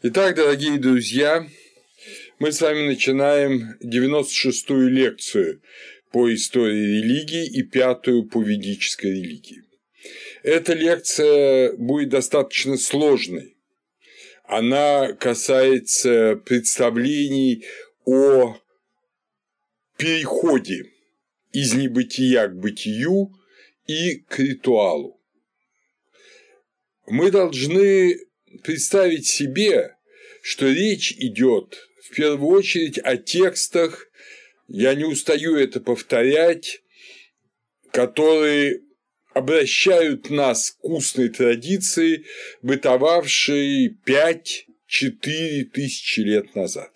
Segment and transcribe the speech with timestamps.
[0.00, 1.44] Итак, дорогие друзья,
[2.38, 5.60] мы с вами начинаем 96-ю лекцию
[6.12, 9.64] по истории религии и пятую по ведической религии.
[10.44, 13.56] Эта лекция будет достаточно сложной.
[14.44, 17.64] Она касается представлений
[18.04, 18.56] о
[19.96, 20.92] переходе
[21.50, 23.32] из небытия к бытию
[23.88, 25.20] и к ритуалу.
[27.08, 28.27] Мы должны
[28.62, 29.96] представить себе,
[30.42, 34.08] что речь идет в первую очередь о текстах,
[34.66, 36.82] я не устаю это повторять,
[37.92, 38.80] которые
[39.34, 42.24] обращают нас к устной традиции,
[42.62, 46.90] бытовавшей 5-4 тысячи лет назад.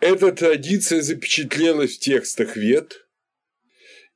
[0.00, 3.06] Эта традиция запечатлелась в текстах Вет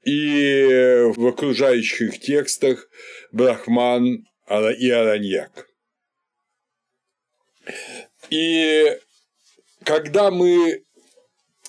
[0.04, 2.88] и в окружающих текстах
[3.32, 5.68] Брахман и Араньяк.
[8.30, 8.98] И
[9.84, 10.84] когда мы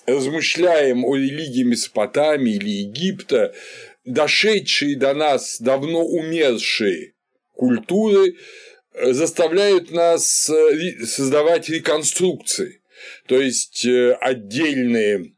[0.06, 3.54] размышляем о религии Месопотамии или Египта,
[4.04, 7.14] дошедшие до нас давно умершие
[7.54, 8.36] культуры
[8.94, 12.82] заставляют нас э, создавать реконструкции,
[13.26, 15.34] то есть э, отдельные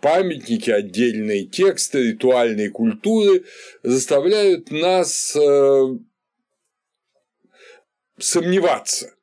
[0.00, 3.44] памятники, отдельные тексты, ритуальные культуры
[3.82, 5.98] заставляют нас э,
[8.18, 9.14] сомневаться,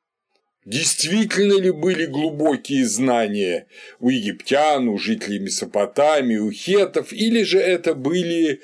[0.66, 3.68] действительно ли были глубокие знания
[4.00, 8.62] у египтян, у жителей Месопотамии, у хетов, или же это были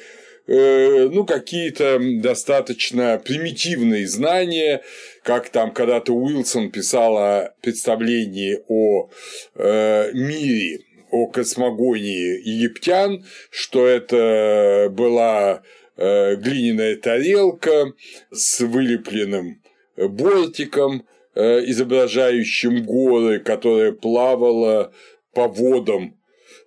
[0.47, 4.81] э, ну, какие-то достаточно примитивные знания,
[5.23, 9.09] как там когда-то Уилсон писал о представлении о
[9.55, 10.79] э, мире,
[11.11, 15.63] о космогонии египтян, что это была
[15.97, 17.93] э, глиняная тарелка
[18.31, 19.61] с вылепленным
[20.07, 21.05] бортиком,
[21.35, 24.91] э, изображающим горы, которая плавала
[25.33, 26.17] по водам,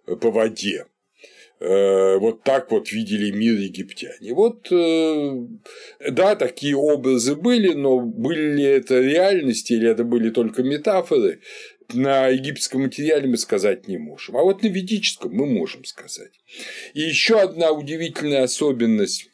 [0.07, 0.87] э, по воде.
[1.61, 4.35] Э, вот так вот видели мир египтяне.
[4.35, 11.41] Вот, да, такие образы были, но были ли это реальности или это были только метафоры,
[11.95, 16.33] на египетском материале мы сказать не можем, а вот на ведическом мы можем сказать.
[16.95, 19.32] И еще одна удивительная особенность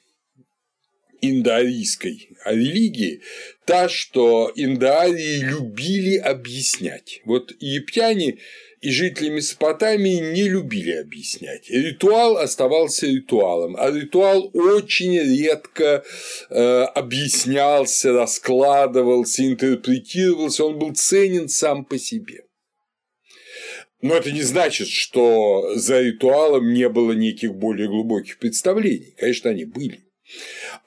[1.21, 3.23] индоарийской религии
[3.65, 7.21] та, что индоарии любили объяснять.
[7.25, 8.39] Вот египтяне
[8.81, 11.69] и жители Месопотамии не любили объяснять.
[11.69, 16.05] Ритуал оставался ритуалом, а ритуал очень редко
[16.51, 22.45] э, объяснялся, раскладывался, интерпретировался, он был ценен сам по себе.
[24.01, 29.15] Но это не значит, что за ритуалом не было неких более глубоких представлений.
[29.19, 30.05] Конечно, они были.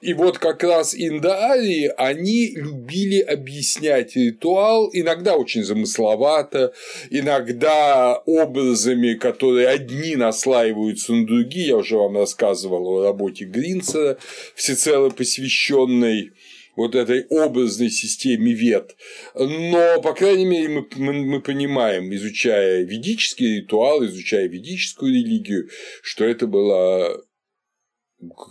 [0.00, 6.72] И вот как раз индоарии, они любили объяснять ритуал, иногда очень замысловато,
[7.10, 11.68] иногда образами, которые одни наслаиваются на другие.
[11.68, 14.18] Я уже вам рассказывал о работе Гринцера,
[14.54, 16.32] всецело посвященной
[16.76, 18.96] вот этой образной системе вет.
[19.34, 25.68] Но, по крайней мере, мы, мы, мы понимаем, изучая ведический ритуал, изучая ведическую религию,
[26.02, 27.10] что это была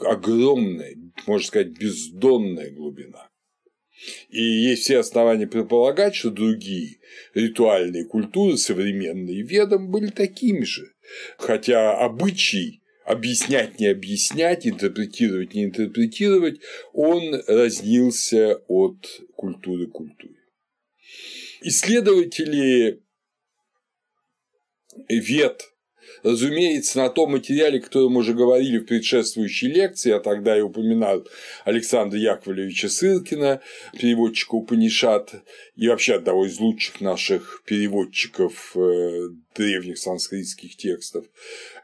[0.02, 0.96] огромная,
[1.28, 3.30] можно сказать, бездонная глубина.
[4.30, 6.98] И есть все основания предполагать, что другие
[7.36, 10.94] ритуальные культуры, современные ведом, были такими же.
[11.38, 16.62] Хотя обычай объяснять, не объяснять, интерпретировать, не интерпретировать,
[16.94, 20.36] он разнился от культуры к культуре.
[21.62, 23.04] Исследователи
[25.08, 25.71] вет
[26.24, 30.64] Разумеется, на том материале, о котором мы уже говорили в предшествующей лекции, а тогда я
[30.64, 31.28] упоминал
[31.66, 33.62] Александра Яковлевича Сыркина,
[34.00, 35.34] переводчика Упанишат,
[35.76, 41.26] и вообще одного из лучших наших переводчиков э, древних санскритских текстов,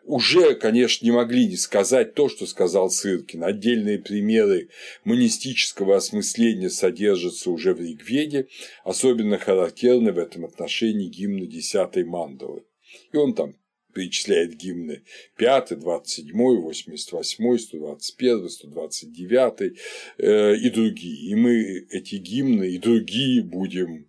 [0.03, 3.43] уже, конечно, не могли не сказать то, что сказал Сыркин.
[3.43, 4.69] Отдельные примеры
[5.03, 8.47] монистического осмысления содержатся уже в Ригведе,
[8.85, 12.63] особенно характерны в этом отношении гимны 10 мандалы.
[13.11, 13.55] И он там
[13.97, 15.03] перечисляет гимны
[15.37, 19.79] 5, 27, 88, 121, 129
[20.19, 21.31] и другие.
[21.31, 24.07] И мы эти гимны и другие будем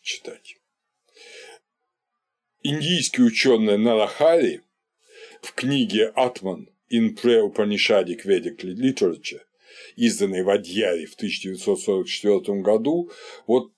[0.00, 0.56] читать.
[2.62, 4.62] Индийский ученый Нарахари
[5.42, 9.42] в книге «Атман in Pre-Upanishadic Vedic Literature»,
[9.96, 13.10] изданной в Адьяре в 1944 году,
[13.48, 13.72] вот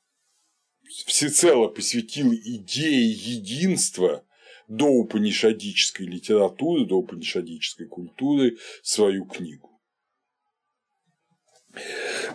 [1.07, 4.28] всецело посвятил идее единства
[4.69, 9.71] до упанишадической литературы, до упанишадической культуры свою книгу.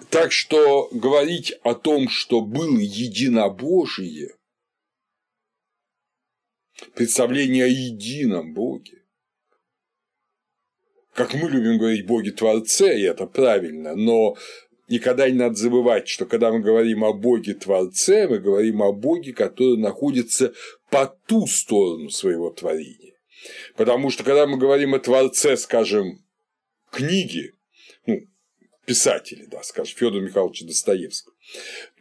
[0.09, 4.35] Так что говорить о том, что было единобожие,
[6.95, 9.03] представление о едином Боге,
[11.13, 14.35] как мы любим говорить Боге Творце, и это правильно, но
[14.87, 19.33] никогда не надо забывать, что когда мы говорим о Боге Творце, мы говорим о Боге,
[19.33, 20.53] который находится
[20.93, 23.15] по ту сторону своего творения.
[23.75, 26.23] Потому что когда мы говорим о Творце, скажем,
[26.91, 27.53] книги,
[28.05, 28.21] ну,
[28.85, 31.33] писателей, да, скажем, Федора Михайловича Достоевского,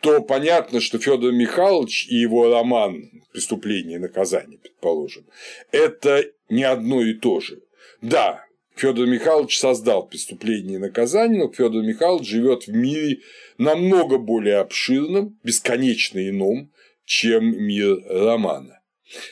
[0.02, 5.26] то понятно, что Федор Михайлович и его роман «Преступление и наказание», предположим,
[5.70, 7.62] это не одно и то же.
[8.02, 8.44] Да,
[8.76, 13.20] Федор Михайлович создал преступление и наказание, но Федор Михайлович живет в мире
[13.56, 16.70] намного более обширном, бесконечно ином,
[17.06, 18.81] чем мир романа.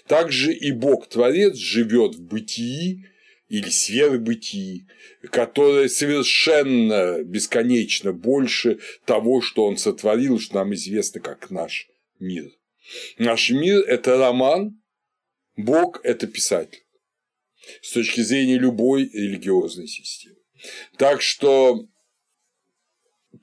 [0.07, 3.07] Также и Бог-творец живет в бытии
[3.49, 4.87] или сверхбытии,
[5.31, 11.89] которое совершенно бесконечно больше того, что он сотворил, что нам известно как наш
[12.19, 12.51] мир.
[13.19, 14.81] Наш мир– это роман,
[15.57, 16.85] Бог– это писатель
[17.83, 20.37] с точки зрения любой религиозной системы.
[20.97, 21.87] Так что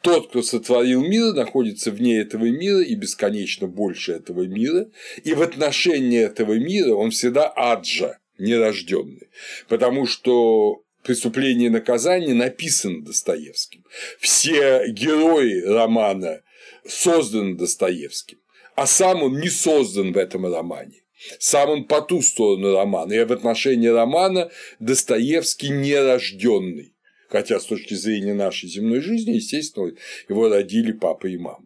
[0.01, 4.87] тот, кто сотворил мир, находится вне этого мира и бесконечно больше этого мира,
[5.23, 9.29] и в отношении этого мира он всегда аджа, нерожденный,
[9.67, 13.85] потому что преступление и наказание написано Достоевским.
[14.19, 16.41] Все герои романа
[16.85, 18.39] созданы Достоевским,
[18.75, 21.01] а сам он не создан в этом романе.
[21.39, 26.93] Сам он по ту сторону романа, и в отношении романа Достоевский нерожденный.
[27.29, 29.91] Хотя с точки зрения нашей земной жизни, естественно,
[30.29, 31.65] его родили папа и мама.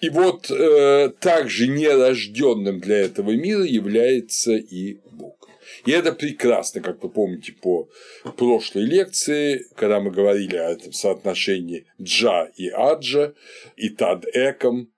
[0.00, 5.48] И вот э, также нерожденным для этого мира является и Бог.
[5.86, 7.88] И это прекрасно, как вы помните по
[8.36, 13.34] прошлой лекции, когда мы говорили о этом соотношении Джа и Аджа,
[13.76, 14.92] и Тад Эком,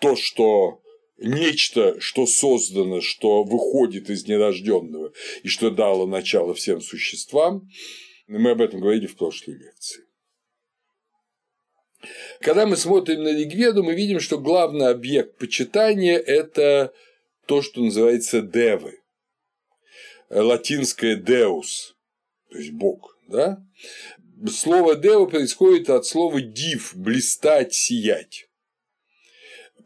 [0.00, 0.80] то, что
[1.18, 5.12] нечто, что создано, что выходит из нерожденного
[5.42, 7.68] и что дало начало всем существам.
[8.26, 10.04] Мы об этом говорили в прошлой лекции.
[12.40, 16.92] Когда мы смотрим на Ригведу, мы видим, что главный объект почитания– это
[17.46, 19.00] то, что называется девы.
[20.28, 21.94] Латинское «deus»,
[22.50, 23.16] то есть «бог».
[23.28, 23.64] Да?
[24.50, 28.48] Слово «дева» происходит от слова «див»– «блистать», «сиять».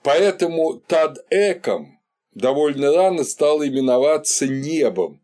[0.02, 2.00] Поэтому Тад-Эком
[2.34, 5.19] довольно рано стал именоваться небом,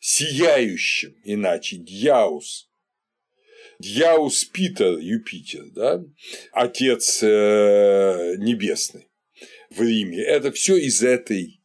[0.00, 2.68] сияющим, иначе Дьяус.
[3.78, 6.04] Дьяус Питер, Юпитер, да,
[6.52, 9.08] отец э, небесный
[9.70, 10.22] в Риме.
[10.22, 11.62] Это все из этой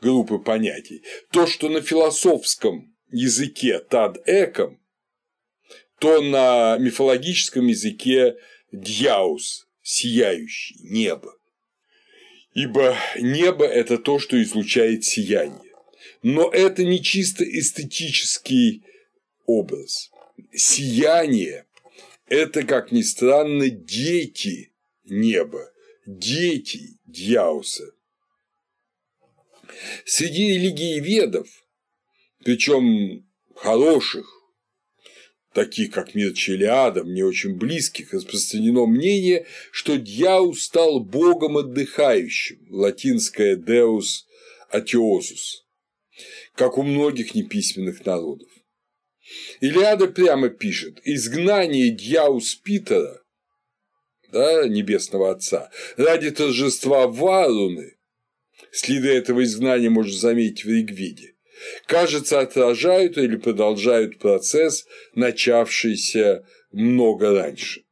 [0.00, 1.04] группы понятий.
[1.30, 4.80] То, что на философском языке Тад-Эком,
[6.00, 8.36] то на мифологическом языке
[8.72, 11.34] Дьяус, сияющий, небо
[12.54, 15.63] ибо небо– это то, что излучает сияние.
[16.24, 18.82] Но это не чисто эстетический
[19.44, 20.10] образ.
[20.54, 21.66] Сияние–
[22.28, 24.72] это, как ни странно, дети
[25.04, 25.70] неба,
[26.06, 27.92] дети Дьяуса.
[30.06, 31.46] Среди религий ведов,
[32.42, 34.26] причем хороших,
[35.52, 43.56] таких как мир Челиада, мне очень близких, распространено мнение, что Дьяус стал богом отдыхающим, латинское
[43.56, 44.24] «deus
[44.72, 45.63] atiosus»,
[46.54, 48.48] как у многих неписьменных народов.
[49.60, 53.22] Илиада прямо пишет «Изгнание Дьяус Питера,
[54.30, 57.96] да, небесного отца, ради торжества Варуны,
[58.70, 61.34] следы этого изгнания можно заметить в Ригведе,
[61.86, 67.84] кажется, отражают или продолжают процесс, начавшийся много раньше.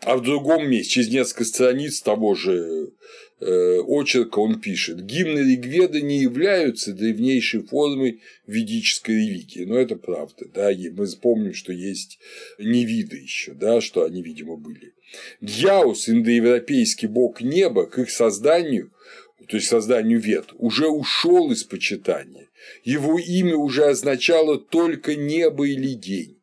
[0.00, 2.92] А в другом месте, через несколько страниц того же
[3.40, 10.70] очерка он пишет, гимны Ригведа не являются древнейшей формой ведической религии, но это правда, да,
[10.92, 12.18] мы помним, что есть
[12.58, 14.92] невиды еще, да, что они, видимо, были.
[15.40, 18.90] Дьяус, индоевропейский бог неба, к их созданию
[19.50, 22.48] то есть созданию вет, уже ушел из почитания.
[22.84, 26.39] Его имя уже означало только небо или день.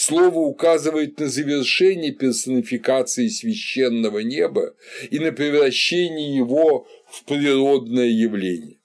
[0.00, 4.76] Слово указывает на завершение персонификации священного неба
[5.10, 8.78] и на превращение его в природное явление.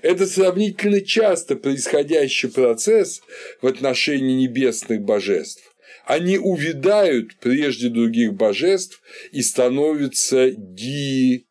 [0.00, 3.20] Это сравнительно часто происходящий процесс
[3.60, 5.62] в отношении небесных божеств.
[6.06, 9.02] Они увядают прежде других божеств
[9.32, 11.44] и становятся диатиозы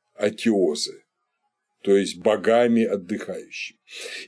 [1.84, 3.78] то есть богами отдыхающими.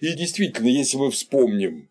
[0.02, 1.90] И действительно, если мы вспомним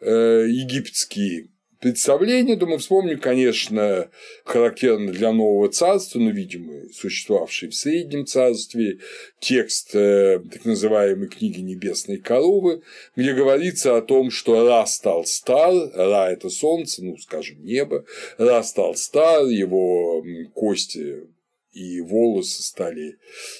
[0.00, 1.48] э, египетские
[1.86, 4.10] представление, то мы вспомним, конечно,
[4.44, 8.98] характерно для нового царства, но, видимо, существовавший в Среднем царстве,
[9.38, 12.82] текст э, так называемой книги Небесной коровы,
[13.14, 18.04] где говорится о том, что Ра стал стар, Ра– это солнце, ну, скажем, небо,
[18.36, 20.24] Ра стал стар, его
[20.54, 21.28] кости
[21.70, 23.16] и волосы стали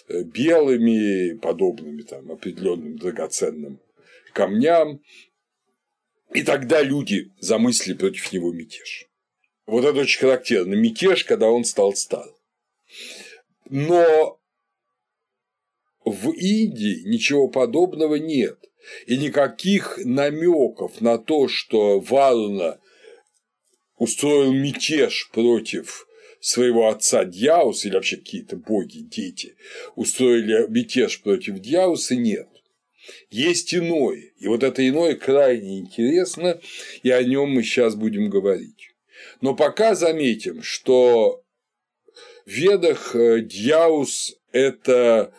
[0.08, 3.78] э, белыми, подобными там определенным драгоценным
[4.36, 5.00] камням,
[6.32, 9.06] и тогда люди замыслили против него мятеж.
[9.66, 10.74] Вот это очень характерно.
[10.74, 12.28] Мятеж, когда он стал стар.
[13.68, 14.40] Но
[16.04, 18.58] в Индии ничего подобного нет.
[19.06, 22.78] И никаких намеков на то, что Варуна
[23.96, 26.06] устроил мятеж против
[26.38, 29.56] своего отца Дьяуса, или вообще какие-то боги, дети,
[29.96, 32.48] устроили мятеж против Дьяуса, нет.
[33.30, 36.60] Есть иное, и вот это иное крайне интересно,
[37.02, 38.94] и о нем мы сейчас будем говорить.
[39.40, 41.42] Но пока заметим, что
[42.44, 45.34] в ведах э, Дьяус– это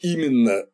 [0.00, 0.68] именно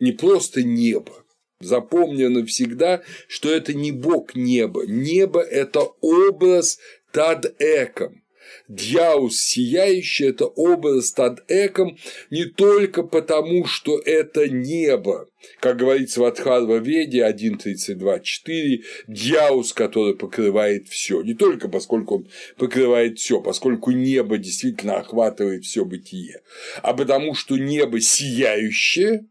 [0.00, 1.22] не просто небо,
[1.62, 4.84] Запомни навсегда, что это не бог неба.
[4.84, 6.78] Небо– это образ
[7.12, 8.21] тад эком.
[8.68, 11.98] Дьяус сияющий– это образ над эком
[12.30, 15.28] не только потому, что это небо,
[15.60, 23.18] как говорится в Адхарва Веде 1.32.4, Дьяус, который покрывает все, не только поскольку он покрывает
[23.18, 26.40] все, поскольку небо действительно охватывает все бытие,
[26.82, 29.26] а потому что небо сияющее,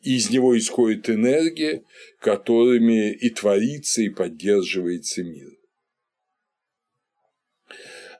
[0.00, 1.82] и из него исходит энергия,
[2.20, 5.53] которыми и творится, и поддерживается мир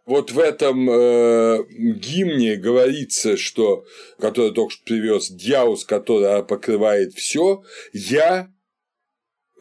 [0.06, 3.86] вот в этом э, гимне говорится, что,
[4.18, 8.52] который только что привез, Дьяус, который покрывает все, я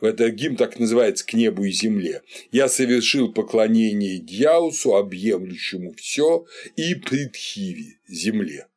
[0.01, 2.23] это гимн так называется «К небу и земле».
[2.51, 6.45] «Я совершил поклонение Дьяусу, объемлющему все,
[6.75, 8.67] и Притхиве, земле».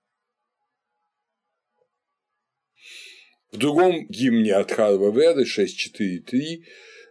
[3.51, 6.63] В другом гимне от Харва Веды 6.4.3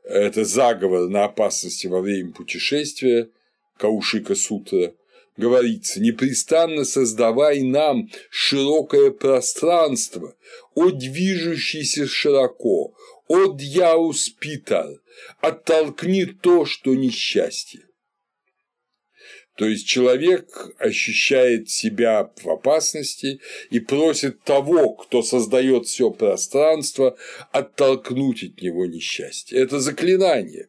[0.06, 3.30] это заговор на опасности во время путешествия–
[3.78, 4.94] Каушика Сутра,
[5.38, 10.36] говорится, непрестанно создавай нам широкое пространство,
[10.74, 12.94] о движущийся широко,
[13.28, 15.02] о дьяус питар,
[15.42, 17.82] оттолкни то, что несчастье.
[19.58, 23.40] То есть человек ощущает себя в опасности
[23.70, 27.18] и просит того, кто создает все пространство,
[27.54, 29.58] оттолкнуть от него несчастье.
[29.58, 30.68] Это заклинание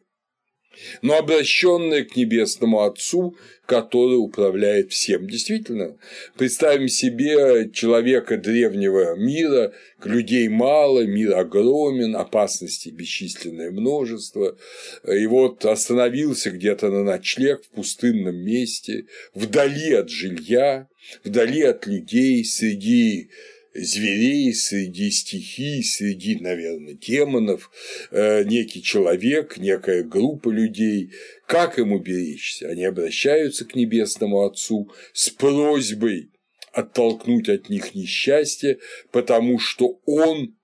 [1.01, 5.27] но обращенное к Небесному Отцу, который управляет всем.
[5.27, 5.97] Действительно,
[6.37, 14.57] представим себе человека древнего мира, людей мало, мир огромен, опасностей бесчисленное множество,
[15.05, 20.87] и вот остановился где-то на ночлег в пустынном месте, вдали от жилья,
[21.23, 23.29] вдали от людей, среди
[23.77, 27.71] зверей, среди стихий, среди, наверное, демонов,
[28.11, 31.11] э, некий человек, некая группа людей.
[31.45, 32.69] Как ему беречься?
[32.69, 36.31] Они обращаются к Небесному Отцу с просьбой
[36.71, 38.79] оттолкнуть от них несчастье,
[39.11, 40.57] потому что он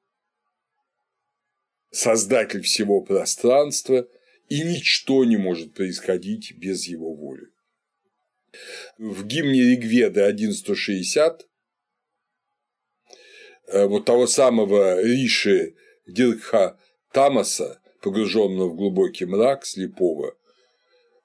[1.92, 4.08] создатель всего пространства,
[4.50, 7.48] и ничто не может происходить без его воли.
[8.98, 11.53] В гимне Ригведы 1160 Э,
[13.72, 16.80] вот того самого Риши Дирха
[17.12, 20.36] Тамаса, погруженного в глубокий мрак слепого,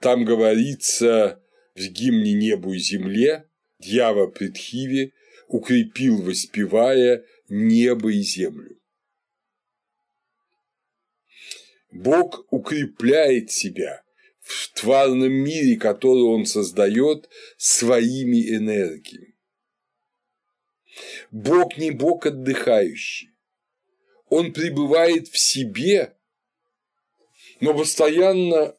[0.00, 1.42] там говорится
[1.74, 5.12] в гимне небу и земле Дьява Притхиви
[5.48, 8.78] укрепил, воспевая небо и землю.
[11.90, 14.02] Бог укрепляет себя
[14.40, 19.27] в тварном мире, который он создает своими энергиями.
[21.30, 23.30] Бог не Бог отдыхающий.
[24.28, 26.14] Он пребывает в себе,
[27.60, 28.76] но постоянно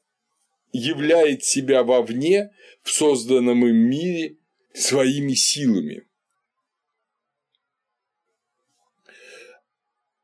[0.71, 2.51] являет себя вовне,
[2.83, 4.37] в созданном им мире,
[4.73, 6.05] своими силами.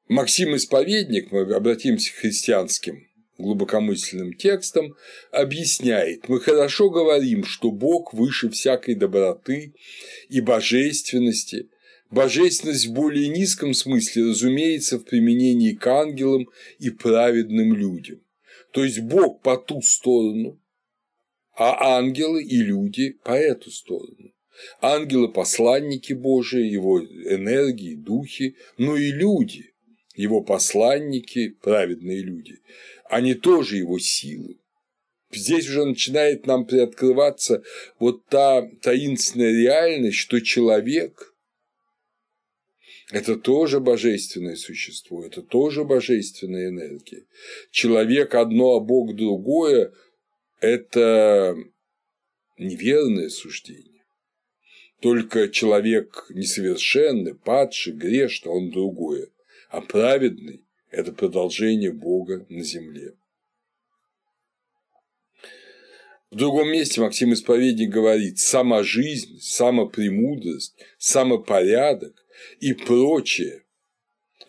[0.08, 4.96] Максим Исповедник, мы обратимся к христианским глубокомысленным текстом,
[5.32, 9.74] объясняет, мы хорошо говорим, что Бог выше всякой доброты
[10.30, 11.70] и божественности,
[12.16, 16.48] Божественность в более низком смысле, разумеется, в применении к ангелам
[16.80, 18.22] и праведным людям.
[18.72, 20.58] То есть Бог по ту сторону,
[21.58, 24.32] а ангелы и люди по эту сторону.
[24.80, 29.74] Ангелы– посланники Божии, его энергии, духи, но и люди,
[30.16, 32.62] его посланники, праведные люди,
[33.10, 34.58] они тоже его силы.
[35.34, 37.62] Здесь уже начинает нам приоткрываться
[38.00, 41.34] вот та таинственная реальность, что человек–
[43.12, 47.26] это тоже божественное существо, это тоже божественная энергия.
[47.70, 49.94] Человек одно, а Бог другое–
[50.60, 51.56] это
[52.58, 54.04] неверное суждение.
[55.02, 59.30] Только человек несовершенный, падший, грешный, он другое,
[59.70, 63.14] а праведный– это продолжение Бога на земле.
[66.32, 72.25] В другом месте Максим Исповедник говорит «сама жизнь, самопремудрость, самопорядок
[72.60, 73.62] и прочее».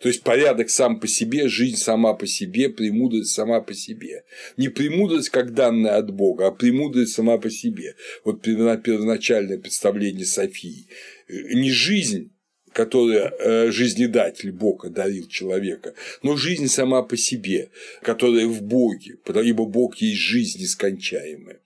[0.01, 4.23] То есть порядок сам по себе, жизнь сама по себе, премудрость сама по себе.
[4.55, 7.95] Не премудрость как данная от Бога, а премудрость сама по себе.
[8.23, 10.87] Вот первоначальное представление Софии.
[11.27, 12.31] Не жизнь
[12.73, 17.71] которое э, жизнедатель Бог одарил человека, но жизнь сама по себе,
[18.03, 21.59] которая в Боге, ибо Бог есть жизнь нескончаемая.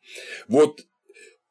[0.47, 0.85] Вот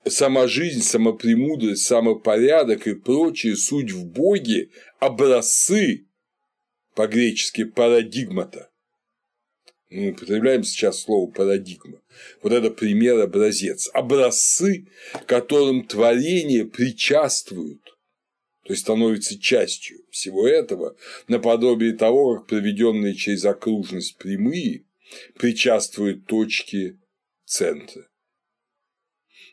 [0.07, 6.07] сама жизнь, самопремудрость, самопорядок и прочее суть в Боге образцы
[6.95, 8.71] по-гречески парадигмата.
[9.91, 12.01] Мы употребляем сейчас слово парадигма.
[12.43, 13.91] Вот это пример образец.
[13.93, 14.87] Образцы,
[15.27, 17.81] которым творение причаствуют
[18.71, 24.85] то есть становится частью всего этого, наподобие того, как проведенные через окружность прямые
[25.37, 27.01] причаствуют точки
[27.45, 28.07] центра.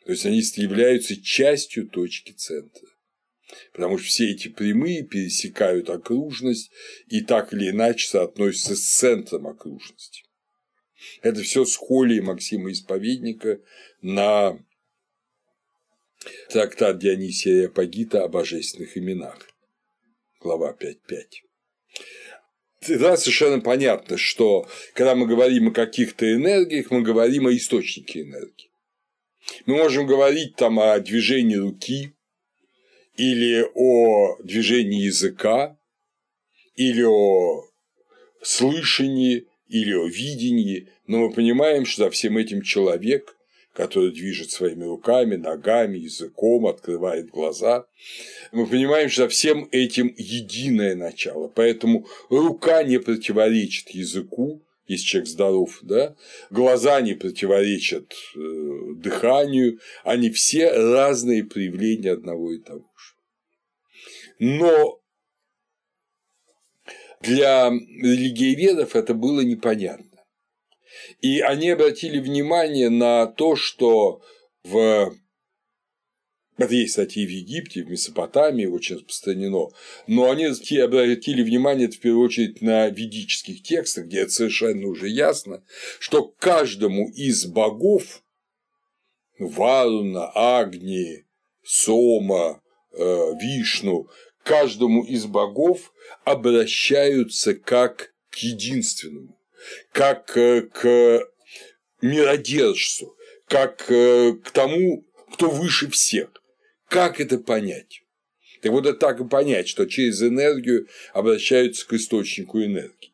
[0.07, 2.87] То есть они являются частью точки центра.
[3.73, 6.71] Потому что все эти прямые пересекают окружность
[7.07, 10.23] и так или иначе соотносятся с центром окружности.
[11.21, 13.59] Это все схолии Максима Исповедника
[14.01, 14.57] на
[16.51, 19.37] Трактат Дионисия Апагита о божественных именах.
[20.39, 21.23] Глава 5.5.
[22.79, 28.66] Тогда совершенно понятно, что когда мы говорим о каких-то энергиях, мы говорим о источнике энергии.
[29.65, 32.13] Мы можем говорить там о движении руки,
[33.17, 35.77] или о движении языка,
[36.75, 37.63] или о
[38.41, 43.35] слышании, или о видении, но мы понимаем, что за всем этим человек,
[43.73, 47.85] который движет своими руками, ногами, языком, открывает глаза.
[48.51, 55.29] Мы понимаем, что за всем этим единое начало, поэтому рука не противоречит языку, если человек
[55.29, 56.15] здоров, да,
[56.49, 58.39] глаза не противоречат э,
[58.95, 63.15] дыханию, они все разные проявления одного и того же.
[64.39, 65.01] Но
[67.21, 70.05] для религиоведов это было непонятно.
[71.21, 74.21] И они обратили внимание на то, что
[74.63, 75.13] в
[76.57, 79.69] это есть, кстати, и в Египте, в Месопотамии очень распространено.
[80.07, 85.63] Но они обратили внимание, в первую очередь, на ведических текстах, где это совершенно уже ясно,
[85.99, 88.23] что каждому из богов
[89.39, 91.25] Варуна, Агни,
[91.63, 94.09] Сома, э, Вишну,
[94.43, 95.93] каждому из богов
[96.23, 99.37] обращаются как к единственному
[99.91, 101.27] как э, к
[102.01, 103.15] миродержцу,
[103.47, 106.29] как э, к тому, кто выше всех.
[106.87, 108.03] Как это понять?
[108.61, 113.11] Так вот, это так и понять, что через энергию обращаются к источнику энергии.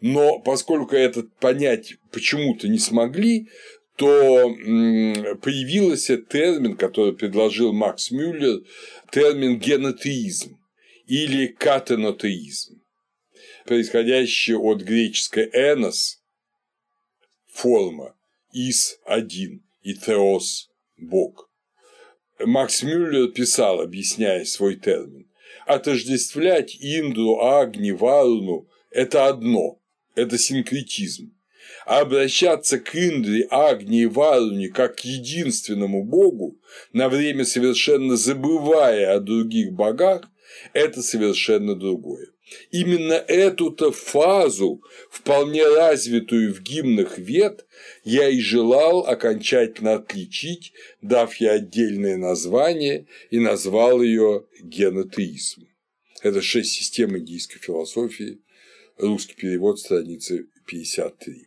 [0.00, 3.48] Но поскольку это понять почему-то не смогли,
[3.96, 4.48] то
[5.42, 8.62] появился термин, который предложил Макс Мюллер,
[9.10, 10.58] термин генотеизм
[11.06, 12.80] или катенотеизм
[13.66, 16.22] происходящее от греческой «энос»–
[17.46, 18.16] форма,
[18.52, 21.45] «ис»– один и «теос»– бог.
[22.38, 25.26] Макс Мюллер писал, объясняя свой термин,
[25.66, 29.80] отождествлять Индру, Агни, Варуну– это одно,
[30.14, 31.32] это синкретизм.
[31.86, 36.60] А обращаться к Индре, Агни и Варуне как к единственному богу,
[36.92, 40.28] на время совершенно забывая о других богах,
[40.72, 42.26] это совершенно другое.
[42.70, 47.66] Именно эту-то фазу, вполне развитую в гимнах вет,
[48.04, 55.66] я и желал окончательно отличить, дав ей отдельное название и назвал ее генотеизм.
[56.22, 58.38] Это шесть систем индийской философии,
[58.96, 61.46] русский перевод, страница 53.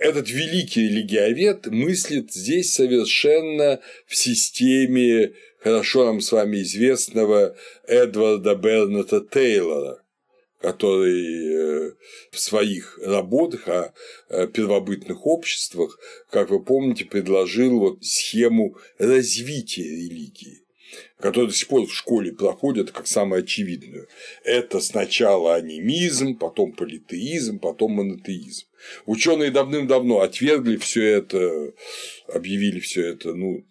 [0.00, 5.34] Этот великий религиовед мыслит здесь совершенно в системе
[5.66, 7.56] хорошо нам с вами известного
[7.88, 10.00] Эдварда Берната Тейлора,
[10.60, 11.92] который э,
[12.30, 13.92] в своих работах о
[14.46, 15.98] первобытных обществах,
[16.30, 20.62] как вы помните, предложил вот схему развития религии.
[21.18, 24.06] которую до сих пор в школе проходят как самую очевидную.
[24.44, 28.66] Это сначала анимизм, потом политеизм, потом монотеизм.
[29.06, 31.72] Ученые давным-давно отвергли все это,
[32.28, 33.64] объявили все это, ну,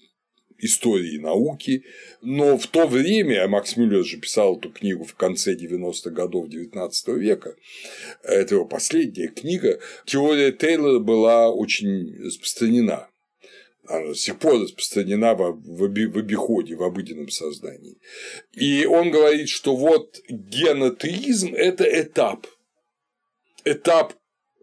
[0.57, 1.83] истории науки,
[2.21, 6.91] но в то время, Макс Мюллер же писал эту книгу в конце 90-х годов XIX
[7.17, 7.55] века,
[8.23, 13.09] это его последняя книга, теория Тейлора была очень распространена.
[13.87, 17.99] Она до сих пор распространена в обиходе, в обыденном сознании.
[18.53, 22.47] И он говорит, что вот генотеизм– это этап,
[23.63, 24.13] этап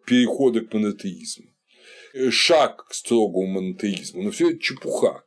[0.07, 1.47] перехода к монотеизму,
[2.31, 5.23] шаг к строгому монотеизму, но все это чепуха.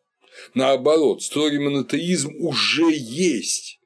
[0.53, 3.79] Наоборот, строгий монотеизм уже есть.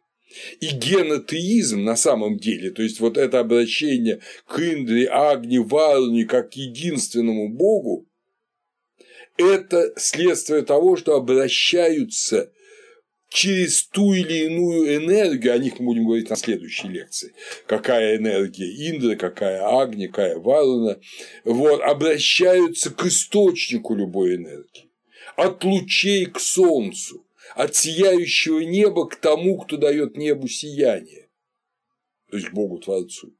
[0.61, 6.51] И генотеизм на самом деле, то есть вот это обращение к Индре, Агне, Варуне как
[6.51, 8.07] к единственному Богу,
[9.37, 12.51] это следствие того, что обращаются
[13.29, 17.33] через ту или иную энергию, о них мы будем говорить на следующей лекции,
[17.67, 20.99] какая энергия Индры, какая Агни, какая Варуна,
[21.43, 24.88] вот, обращаются к источнику любой энергии,
[25.39, 27.25] от лучей к Солнцу,
[27.55, 31.29] от сияющего неба к тому, кто дает небу сияние,
[32.29, 33.33] то есть Богу Творцу,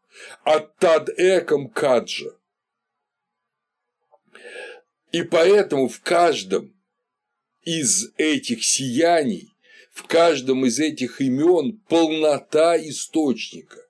[0.44, 2.32] от Тад Эком Каджа,
[5.12, 6.74] и поэтому в каждом
[7.64, 9.54] из этих сияний,
[9.92, 13.86] в каждом из этих имен полнота источника.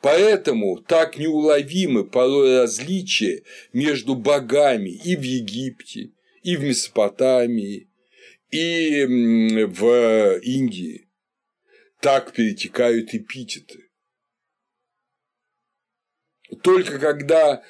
[0.00, 3.42] Поэтому так неуловимы порой различия
[3.72, 7.88] между богами и в Египте, и в Месопотамии,
[8.50, 11.08] и в Индии.
[12.00, 13.90] Так перетекают эпитеты.
[16.62, 17.62] Только когда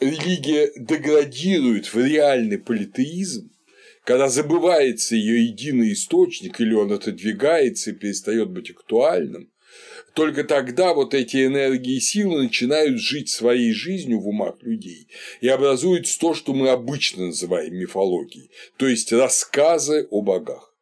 [0.00, 3.50] религия деградирует в реальный политеизм,
[4.04, 9.52] когда забывается ее единый источник, или он отодвигается и перестает быть актуальным,
[10.14, 15.08] только тогда вот эти энергии и силы начинают жить своей жизнью в умах людей
[15.40, 20.74] и образуется то, что мы обычно называем мифологией, то есть рассказы о богах.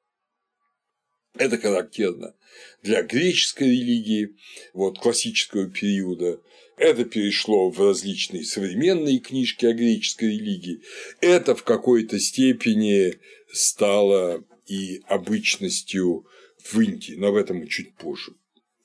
[1.37, 2.35] Это характерно
[2.83, 4.37] для греческой религии,
[4.73, 6.41] вот, классического периода,
[6.77, 10.83] это перешло в различные современные книжки о греческой религии.
[11.21, 13.19] Это в какой-то степени
[13.53, 16.27] стало и обычностью
[16.63, 18.33] в Индии, но об этом чуть позже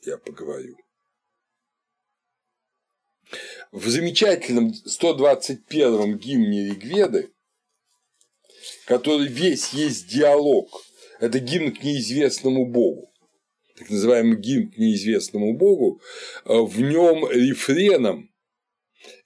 [0.05, 0.77] я поговорю.
[3.71, 7.33] В замечательном 121-м гимне Ригведы,
[8.85, 10.69] который весь есть диалог,
[11.19, 13.11] это гимн к неизвестному богу,
[13.75, 16.01] так называемый гимн к неизвестному богу,
[16.45, 18.31] э, в нем рефреном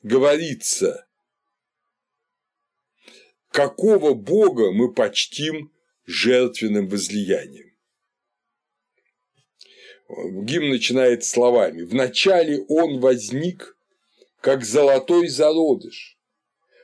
[0.02, 1.08] говорится,
[3.52, 5.74] какого бога мы почтим
[6.06, 7.67] жертвенным возлиянием.
[10.10, 13.78] Гимн начинает словами «Вначале он возник,
[14.42, 16.18] как золотой зародыш.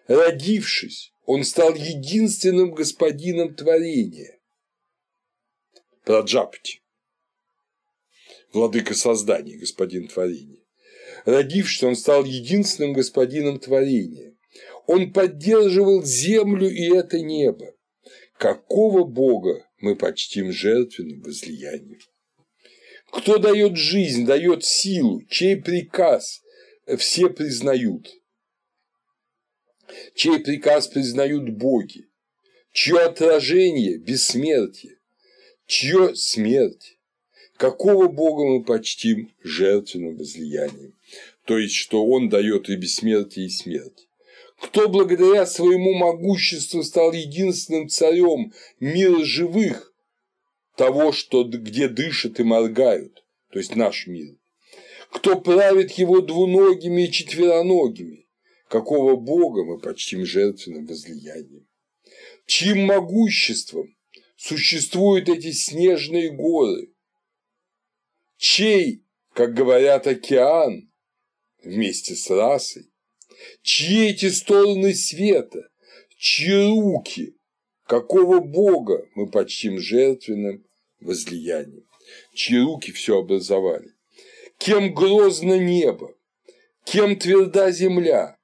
[0.07, 4.39] Родившись, он стал единственным господином творения».
[6.03, 6.83] Праджапати
[8.53, 10.61] владыка создания, господин творения.
[11.25, 14.35] Родившись, он стал единственным господином творения.
[14.87, 17.73] Он поддерживал землю и это небо.
[18.37, 21.99] Какого Бога мы почтим жертвенным возлиянием?
[23.13, 26.41] Кто дает жизнь, дает силу, чей приказ
[26.97, 28.11] все признают?
[30.15, 32.07] Чей приказ признают боги?
[32.71, 34.97] Чье отражение– бессмертие?
[35.67, 36.97] Чье смерть?
[37.57, 40.95] Какого Бога мы почтим жертвенным возлиянием?
[41.45, 44.07] То есть, что Он дает и бессмертие, и смерть.
[44.59, 49.92] Кто благодаря своему могуществу стал единственным царем мира живых,
[50.75, 54.35] того, что, где дышат и моргают, то есть наш мир?
[55.11, 58.27] Кто правит его двуногими и четвероногими?
[58.67, 61.67] Какого Бога мы почтим жертвенным возлиянием?
[62.47, 63.95] Чьим могуществом
[64.35, 66.91] существуют эти снежные горы,
[68.37, 70.91] чей, как говорят, океан
[71.63, 72.91] вместе с расой,
[73.61, 75.69] чьи эти стороны света,
[76.17, 77.37] чьи руки,
[77.87, 80.65] какого Бога мы почтим жертвенным
[80.99, 81.85] возлиянием,
[82.33, 83.93] чьи руки все образовали,
[84.57, 86.15] кем грозно небо,
[86.85, 88.37] кем тверда земля,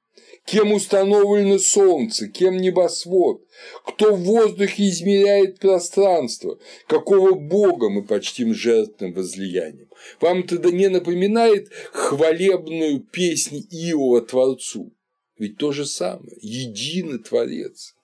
[0.46, 3.46] кем установлено солнце, кем небосвод,
[3.86, 9.90] кто в воздухе измеряет пространство, какого бога мы почтим жертвным возлиянием.
[10.20, 14.92] Вам это не напоминает хвалебную песнь Иова Творцу?
[15.38, 17.96] Ведь то же самое, единый Творец.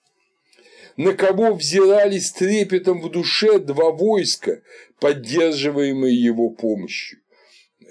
[0.96, 4.62] На кого взирали с трепетом в душе два войска,
[5.00, 7.20] поддерживаемые его помощью.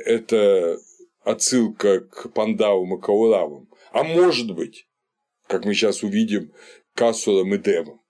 [0.05, 0.77] Это
[1.23, 3.69] отсылка к Пандавам и Кауравам.
[3.91, 4.87] А может быть,
[5.47, 6.51] как мы сейчас увидим,
[6.95, 8.01] к Асурам и Девам.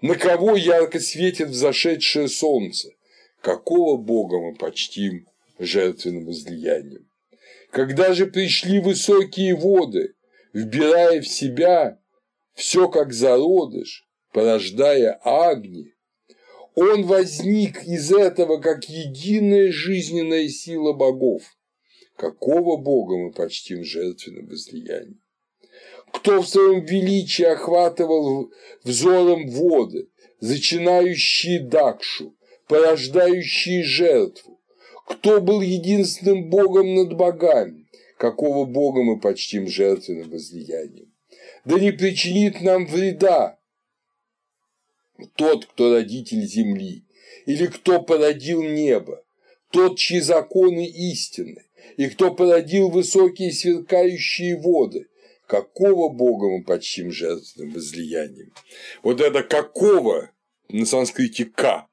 [0.00, 2.90] На кого ярко светит взошедшее солнце?
[3.40, 7.08] Какого бога мы почтим жертвенным возлиянием?
[7.70, 10.14] Когда же пришли высокие воды,
[10.52, 11.98] вбирая в себя
[12.54, 15.92] все как зародыш, порождая огни,
[16.74, 21.42] он возник из этого как единая жизненная сила богов.
[22.16, 25.20] Какого бога мы почтим жертвенным возлиянием?
[26.12, 28.50] Кто в своем величии охватывал
[28.84, 30.08] взором воды,
[30.40, 32.34] зачинающие Дакшу,
[32.68, 34.60] порождающие жертву?
[35.06, 37.86] Кто был единственным богом над богами?
[38.18, 41.12] Какого бога мы почтим жертвенным возлиянием?
[41.64, 43.58] Да не причинит нам вреда
[45.36, 47.04] тот, кто родитель земли,
[47.46, 49.24] или кто породил небо,
[49.70, 51.64] тот, чьи законы истинны,
[51.96, 55.08] и кто породил высокие сверкающие воды,
[55.46, 58.52] какого Бога мы почтим жертвенным возлиянием.
[59.02, 60.30] Вот это какого
[60.68, 61.88] на санскрите «ка»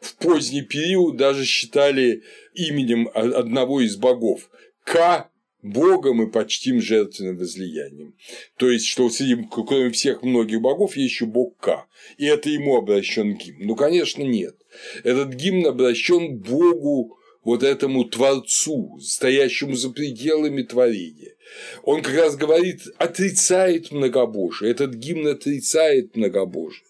[0.00, 2.22] в поздний период даже считали
[2.54, 4.50] именем одного из богов.
[4.84, 5.30] Ка
[5.62, 8.14] Бога мы почтим жертвенным возлиянием.
[8.56, 11.86] То есть, что среди, кроме всех многих богов, есть еще бог Ка.
[12.18, 13.66] И это ему обращен гимн.
[13.66, 14.56] Ну, конечно, нет.
[15.04, 21.34] Этот гимн обращен Богу, вот этому Творцу, стоящему за пределами творения.
[21.82, 24.70] Он как раз говорит, отрицает многобожие.
[24.70, 26.86] Этот гимн отрицает многобожие.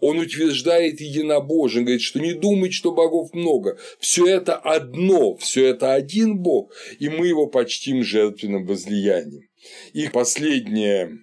[0.00, 3.78] Он утверждает единобожие, говорит, что не думать, что богов много.
[3.98, 9.48] Все это одно, все это один бог, и мы его почтим жертвенным возлиянием.
[9.92, 11.18] И последняя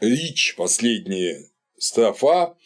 [0.00, 2.56] речь, последняя строфа,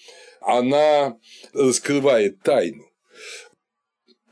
[0.40, 1.18] она
[1.53, 2.85] раскрывает тайну.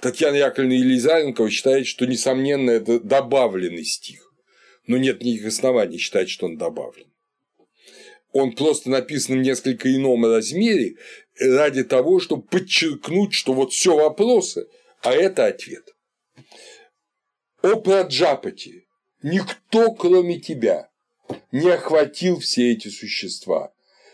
[0.01, 4.33] Татьяна Яковлевна Елизаренкова считает, что, несомненно, это добавленный стих,
[4.87, 7.12] но нет никаких оснований считать, что он добавлен
[8.33, 10.97] он просто написан в несколько ином размере
[11.39, 14.69] ради того, чтобы подчеркнуть, что вот все вопросы,
[15.03, 15.95] а это ответ.
[17.63, 18.87] О Праджапати,
[19.23, 20.91] никто, кроме тебя,
[21.53, 23.73] не охватил все эти существа.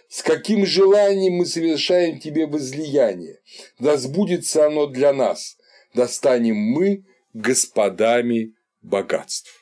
[0.08, 3.40] С каким желанием мы совершаем тебе возлияние,
[3.78, 5.58] да сбудется оно для нас,
[5.94, 7.04] достанем мы
[7.34, 9.57] господами богатств.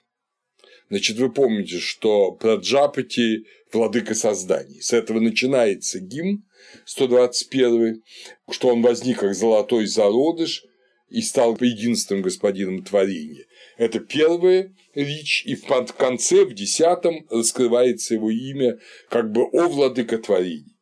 [0.89, 4.81] Значит, вы помните, что Праджапати– владыка созданий.
[4.81, 6.45] С этого начинается гимн
[6.85, 8.03] 121,
[8.51, 10.65] что он возник как золотой зародыш
[11.09, 13.47] и стал единственным господином творения.
[13.77, 15.65] Это первая речь, и в
[15.97, 20.77] конце, в десятом, раскрывается его имя как бы «О владыка творений».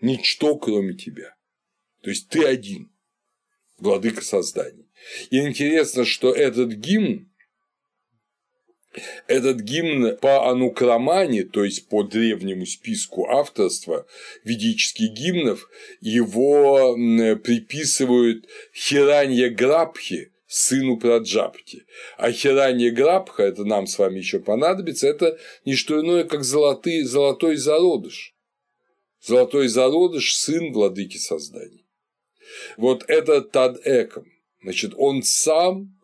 [0.00, 1.34] Ничто, кроме тебя.
[2.02, 2.90] То есть ты один,
[3.78, 4.86] владыка созданий.
[5.30, 7.27] И интересно, что этот гимн
[9.26, 14.06] этот гимн по анукрамане, то есть по древнему списку авторства
[14.44, 15.68] ведических гимнов,
[16.00, 16.94] его
[17.36, 21.84] приписывают Хиранья Грабхи, сыну Праджапти.
[22.16, 27.02] А Хиранья Грабха, это нам с вами еще понадобится, это не что иное, как золотый,
[27.02, 28.34] золотой зародыш.
[29.20, 31.84] Золотой зародыш– сын владыки созданий.
[32.78, 33.78] Вот это Тад.
[34.62, 35.94] Значит, он сам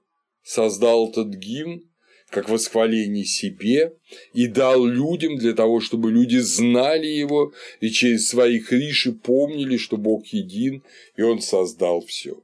[0.42, 1.88] создал этот гимн,
[2.34, 3.92] как восхваление себе
[4.32, 9.96] и дал людям для того, чтобы люди знали его и через своих риши помнили, что
[9.96, 10.82] Бог един,
[11.16, 12.42] и Он создал все.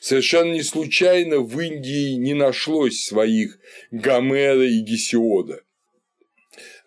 [0.00, 3.60] Совершенно не случайно в Индии не нашлось своих
[3.92, 5.62] Гомера и Гесиода.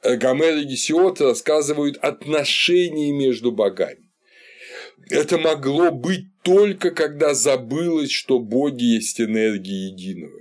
[0.04, 4.12] Гомер и Гесиод рассказывают отношения между богами.
[5.10, 10.41] Это могло быть только когда забылось, что боги есть энергия единого.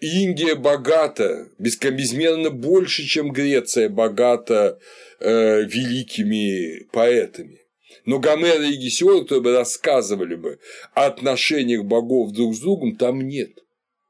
[0.00, 4.78] Индия богата, безмерно больше, чем Греция богата
[5.20, 7.60] э, великими поэтами.
[8.06, 10.58] Но Гомера и Гесиод, рассказывали бы
[10.94, 13.50] о отношениях богов друг с другом, там нет.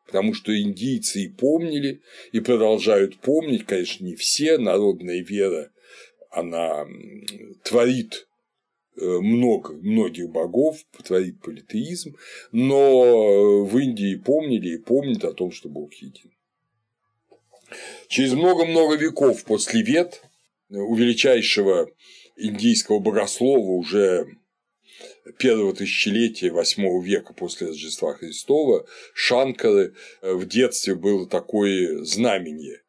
[0.06, 2.00] Потому что индийцы и помнили,
[2.30, 5.70] и продолжают помнить, конечно, не все, народная вера,
[6.30, 6.86] она
[7.64, 8.28] творит
[9.00, 12.16] много, многих богов, творит политеизм,
[12.52, 16.30] но в Индии помнили и помнят о том, что Бог един.
[18.08, 20.22] Через много-много веков после Вет
[20.68, 21.88] у величайшего
[22.36, 24.26] индийского богослова уже
[25.38, 32.82] первого тысячелетия восьмого века после Рождества Христова Шанкары в детстве было такое знамение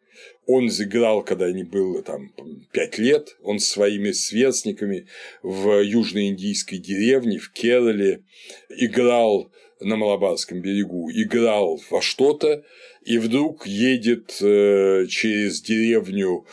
[0.52, 2.34] он сыграл, когда ему было там
[2.72, 5.08] пять лет, он с своими сверстниками
[5.42, 8.24] в южноиндийской деревне, в Керале,
[8.70, 12.64] играл на Малабарском берегу, играл во что-то,
[13.04, 16.46] и вдруг едет э, через деревню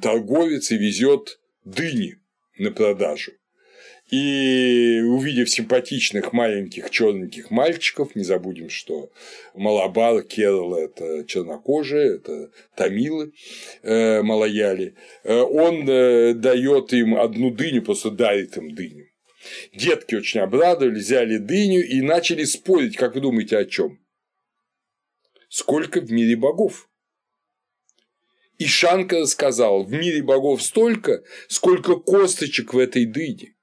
[0.00, 2.16] торговец и везет дыни
[2.58, 3.32] на продажу.
[4.12, 9.10] И увидев симпатичных маленьких черненьких мальчиков, не забудем, что
[9.54, 13.32] Малабар, Керала– это чернокожие, это тамилы,
[13.82, 19.06] э, малаяли, э, он э, дает им одну дыню, просто дарит им дыню.
[19.72, 23.98] Детки очень обрадовались, взяли дыню и начали спорить, как вы думаете, о чем?
[25.48, 26.90] Сколько в мире богов?
[28.58, 33.54] И Шанка сказал, в мире богов столько, сколько косточек в этой дыне.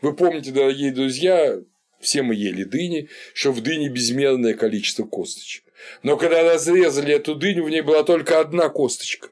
[0.00, 1.60] Вы помните, дорогие друзья,
[2.00, 5.64] все мы ели дыни, что в дыне безмерное количество косточек.
[6.02, 9.30] Но когда разрезали эту дыню, в ней была только одна косточка.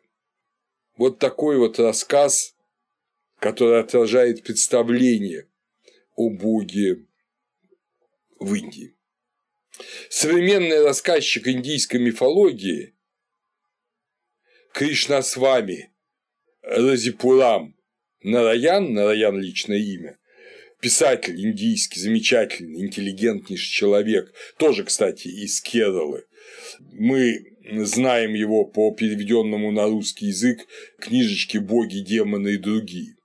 [0.97, 2.55] Вот такой вот рассказ,
[3.39, 5.49] который отражает представление
[6.15, 7.05] о Боге
[8.39, 8.95] в Индии.
[10.09, 12.95] Современный рассказчик индийской мифологии
[14.73, 15.93] Кришна с вами
[16.63, 17.77] Разипурам
[18.23, 20.19] Нараян, Нараян личное имя,
[20.81, 26.25] писатель индийский, замечательный, интеллигентнейший человек, тоже, кстати, из Кералы.
[26.93, 30.61] Мы знаем его по переведенному на русский язык
[30.99, 33.17] книжечке «Боги, демоны и другие».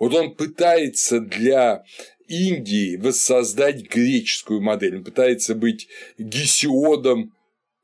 [0.00, 1.84] Вот он пытается для
[2.26, 7.32] Индии воссоздать греческую модель, он пытается быть гесиодом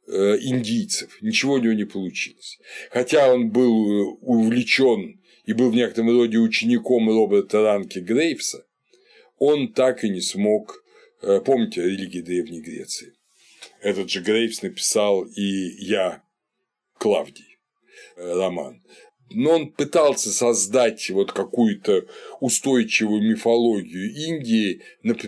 [0.06, 1.16] э, индийцев.
[1.22, 2.58] Ничего у него не получилось.
[2.90, 8.64] Хотя он был э, увлечен и был в некотором роде учеником Роберта Ранки Грейвса,
[9.44, 10.82] он так и не смог,
[11.22, 13.12] э, помните религии Древней Греции,
[13.80, 15.42] этот же Грейвс написал и
[15.84, 16.22] «Я,
[16.98, 17.58] Клавдий»
[18.16, 18.82] э, роман.
[19.30, 22.06] Но он пытался создать вот какую-то
[22.40, 24.82] устойчивую мифологию Индии,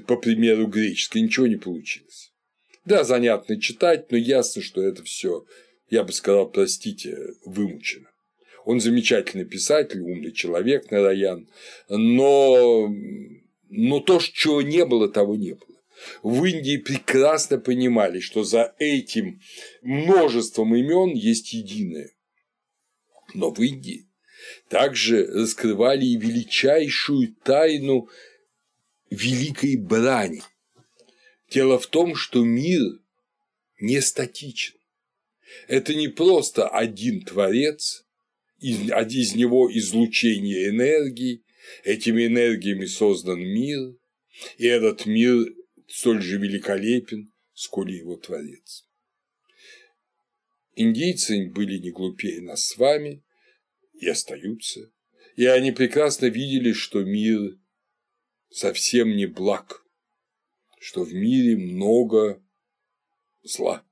[0.06, 2.32] по примеру греческой, ничего не получилось.
[2.84, 5.44] Да, занятно читать, но ясно, что это все,
[5.90, 8.08] я бы сказал, простите, вымучено.
[8.64, 11.48] Он замечательный писатель, умный человек, Нараян,
[11.88, 12.88] но
[13.68, 15.76] но то, чего не было, того не было.
[16.22, 19.40] В Индии прекрасно понимали, что за этим
[19.82, 22.10] множеством имен есть единое.
[23.34, 24.08] Но в Индии
[24.68, 28.08] также раскрывали и величайшую тайну
[29.10, 30.42] великой брани.
[31.50, 32.82] Дело в том, что мир
[33.80, 34.74] не статичен.
[35.68, 38.04] Это не просто один творец,
[38.58, 41.44] из него излучение энергии,
[41.84, 43.96] Этими энергиями создан мир,
[44.58, 45.54] и этот мир
[45.88, 48.86] столь же великолепен, сколь и его Творец.
[50.74, 53.24] Индийцы были не глупее нас с вами
[53.94, 54.92] и остаются,
[55.34, 57.58] и они прекрасно видели, что мир
[58.50, 59.84] совсем не благ,
[60.78, 62.42] что в мире много
[63.42, 63.86] зла.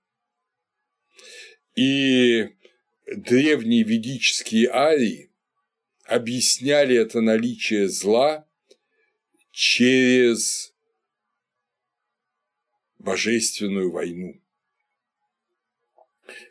[1.75, 2.51] И
[3.07, 5.34] древние ведические арии
[6.05, 8.47] объясняли это наличие зла
[9.51, 10.75] через
[12.99, 14.41] божественную войну.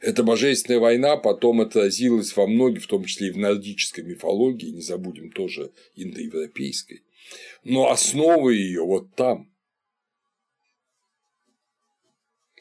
[0.02, 4.82] Эта божественная война потом отразилась во многих, в том числе и в нордической мифологии, не
[4.82, 7.04] забудем тоже индоевропейской,
[7.63, 9.52] но основа ее вот там.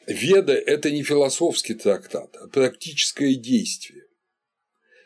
[0.07, 4.02] Веда– это не философский трактат, а практическое действие.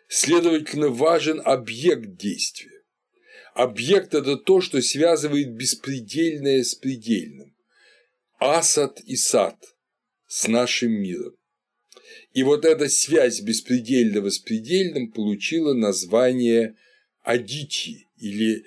[0.08, 2.84] Следовательно, важен объект действия.
[3.54, 7.56] Объект– это то, что связывает беспредельное с предельным.
[8.40, 9.58] Асад и сад
[10.28, 11.36] с нашим миром.
[12.34, 16.76] И вот эта связь беспредельного с предельным получила название
[17.24, 18.64] Адити, или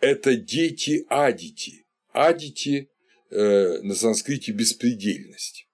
[0.00, 1.84] это дети Адити.
[2.12, 2.90] Адити
[3.30, 5.68] э, на санскрите беспредельность.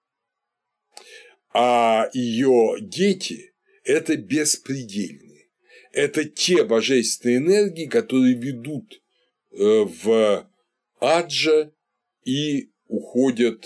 [1.53, 3.54] А ее дети
[3.85, 5.49] это беспредельные.
[5.91, 9.01] Это те божественные энергии, которые ведут
[9.51, 10.49] э, в
[10.99, 11.71] аджа
[12.25, 13.65] и уходят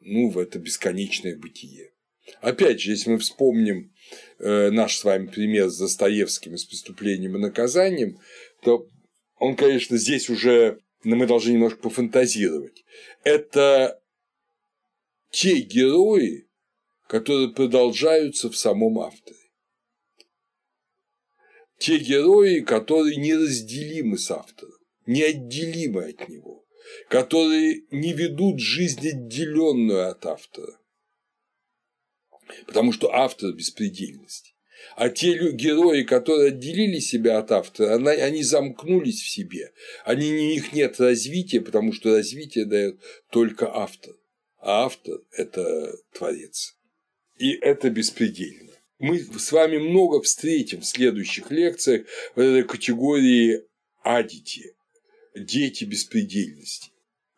[0.00, 1.92] ну, в это бесконечное бытие.
[2.40, 3.94] Опять же, если мы вспомним
[4.38, 8.18] э, наш с вами пример с Достоевским и с преступлением и наказанием,
[8.62, 8.86] то
[9.38, 12.84] он, конечно, здесь уже мы должны немножко пофантазировать.
[13.24, 14.00] Это
[15.30, 16.47] те герои,
[17.08, 19.38] которые продолжаются в самом авторе.
[21.78, 26.66] Те герои, которые неразделимы с автором, неотделимы от него,
[27.08, 30.78] которые не ведут жизнь отделенную от автора.
[32.66, 34.54] Потому что автор беспредельности.
[34.96, 39.72] А те герои, которые отделили себя от автора, они замкнулись в себе.
[40.04, 43.00] Они, у них нет развития, потому что развитие дает
[43.30, 44.14] только автор.
[44.58, 46.77] А автор– это творец.
[47.38, 48.72] И это беспредельно.
[48.98, 53.62] Мы с вами много встретим в следующих лекциях в этой категории
[54.02, 54.74] адити–
[55.36, 56.90] дети беспредельности,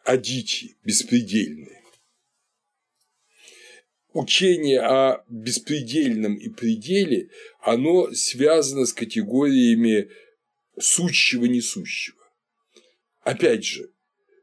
[0.05, 1.81] адити– беспредельные
[4.13, 7.31] учение о беспредельном и пределе,
[7.61, 10.11] оно связано с категориями
[10.79, 12.19] сущего-несущего.
[13.23, 13.91] Опять же,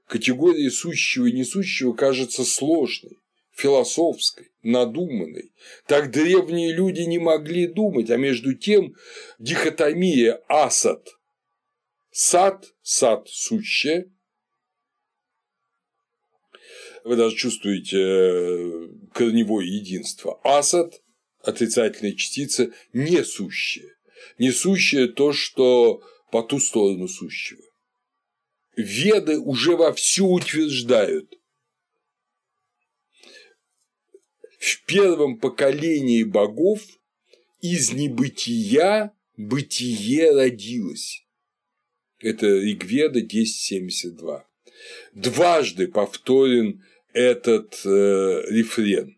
[0.07, 3.19] категория сущего несущего кажется сложной,
[3.57, 5.51] философской, надуманной.
[5.87, 8.95] Так древние люди не могли думать, а между тем
[9.39, 11.07] дихотомия асад–
[12.11, 14.11] сад, сад сущее,
[17.03, 20.39] вы даже чувствуете э, корневое единство.
[20.43, 21.01] Асад–
[21.41, 23.95] отрицательная частица, несущая.
[24.37, 26.01] Несущая то, что
[26.31, 27.63] по ту сторону сущего.
[28.75, 31.33] Веды уже вовсю утверждают,
[34.67, 36.81] в первом поколении богов
[37.61, 41.25] из небытия бытие родилось.
[42.19, 44.43] Это Ригведа 10.72.
[45.13, 49.17] Дважды повторен этот э, рефрен.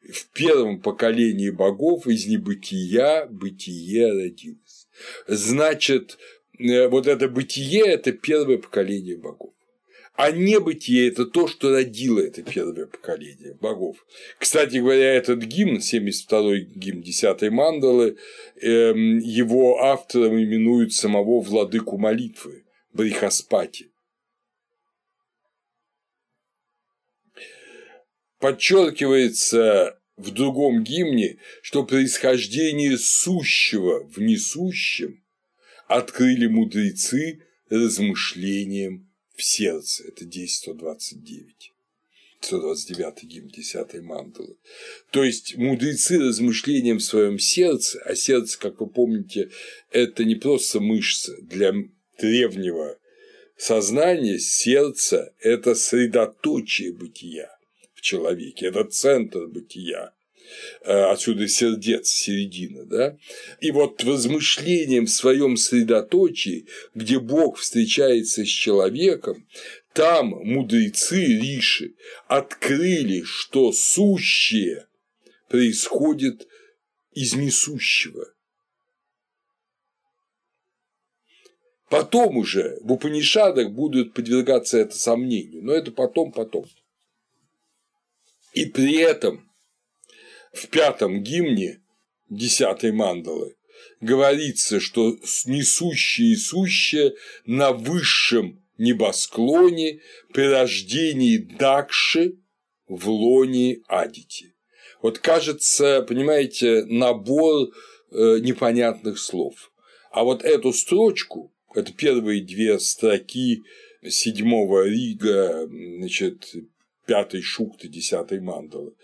[0.00, 4.86] В первом поколении богов из небытия бытие родилось.
[5.26, 6.18] Значит,
[6.58, 9.54] э, вот это бытие– это первое поколение богов.
[10.14, 13.96] А небытие– это то, что родило это первое поколение богов.
[14.38, 18.16] Кстати говоря, этот гимн, 72-й гимн 10 мандалы,
[18.60, 23.90] эм, его автором именуют самого владыку молитвы– Брихаспати.
[28.38, 35.24] Подчеркивается в другом гимне, что происхождение сущего в несущем
[35.88, 40.04] открыли мудрецы размышлением в сердце.
[40.08, 41.46] Это 10.129.
[42.40, 44.56] 129 гимн 10 мандалы.
[45.10, 49.50] То есть мудрецы размышлением в своем сердце, а сердце, как вы помните,
[49.90, 51.72] это не просто мышца для
[52.18, 52.98] древнего
[53.56, 57.54] сознания, сердце– это средоточие бытия
[58.04, 60.12] человеке, это центр бытия.
[60.82, 63.16] Э, отсюда сердец, середина, да?
[63.60, 69.46] И вот размышлением в своем средоточии, где Бог встречается с человеком,
[69.92, 71.94] там мудрецы Риши
[72.26, 74.86] открыли, что сущее
[75.48, 76.46] происходит
[77.12, 78.34] из несущего.
[81.88, 86.66] Потом уже в Упанишадах будут подвергаться это сомнению, но это потом, потом.
[88.52, 89.48] И при этом
[90.54, 91.80] в пятом гимне
[92.30, 93.56] десятой мандалы
[94.00, 100.00] говорится, что несущее и сущее на высшем небосклоне
[100.32, 102.38] при рождении Дакши
[102.86, 104.54] в лоне Адити.
[105.02, 107.68] Вот кажется, понимаете, набор
[108.10, 109.72] э, непонятных слов.
[110.10, 113.62] А вот эту строчку, это первые две строки
[114.08, 116.54] седьмого Рига, значит,
[117.06, 118.94] пятой шукты, десятой мандалы,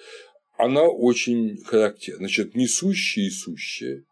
[0.61, 2.19] она очень характерна.
[2.19, 4.05] Значит, несущее и сущее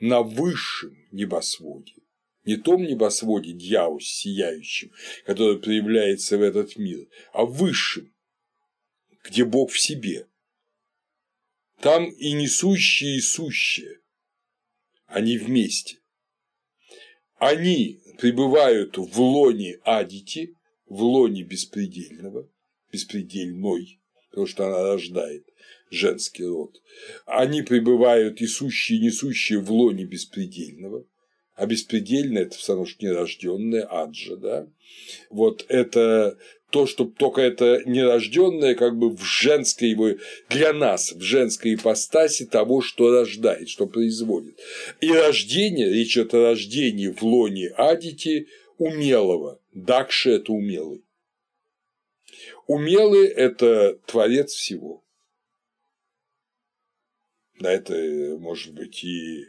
[0.00, 1.94] на высшем небосводе,
[2.44, 4.92] не том небосводе дьявус сияющим,
[5.24, 8.12] который проявляется в этот мир, а высшем,
[9.24, 10.26] где Бог в себе.
[11.80, 14.00] Там и несущее, и сущее,
[15.06, 15.98] они вместе.
[17.36, 20.56] Они пребывают в лоне Адити,
[20.86, 22.50] в лоне беспредельного,
[22.92, 24.00] беспредельной,
[24.30, 25.49] потому что она рождает
[25.90, 26.80] женский род.
[27.26, 31.04] Они пребывают и сущие, и несущие в лоне беспредельного,
[31.54, 34.68] а беспредельное– это все равно что нерожденное, аджа, да?
[35.28, 36.38] Вот это
[36.70, 40.10] то, что только это нерожденное как бы в женской его,
[40.48, 44.58] для нас, в женской ипостаси того, что рождает, что производит.
[45.00, 48.46] И рождение, речь идет о рождении в лоне Адити
[48.78, 51.04] умелого, Дакши– это умелый.
[52.66, 55.04] Умелый– это творец всего.
[57.60, 57.92] Да, это
[58.38, 59.44] может быть и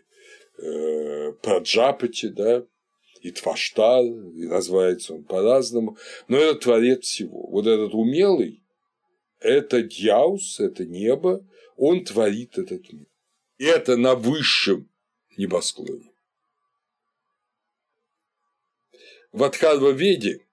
[0.58, 2.66] э, Праджапати, да,
[3.22, 5.98] и Тваштар, и называется он по-разному,
[6.28, 7.48] но это творец всего.
[7.48, 8.62] Вот этот умелый–
[9.40, 11.48] это Дьяус, это небо,
[11.78, 13.08] он творит этот мир.
[13.58, 14.90] И это на высшем
[15.38, 16.12] небосклоне.
[19.32, 20.46] В Адхарва-веде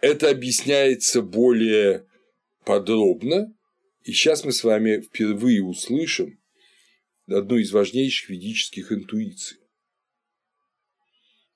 [0.00, 2.06] это объясняется более
[2.64, 3.52] подробно,
[4.02, 6.40] и сейчас мы с вами впервые услышим
[7.26, 9.58] одну из важнейших ведических интуиций.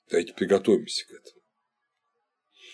[0.09, 1.43] Давайте приготовимся к этому.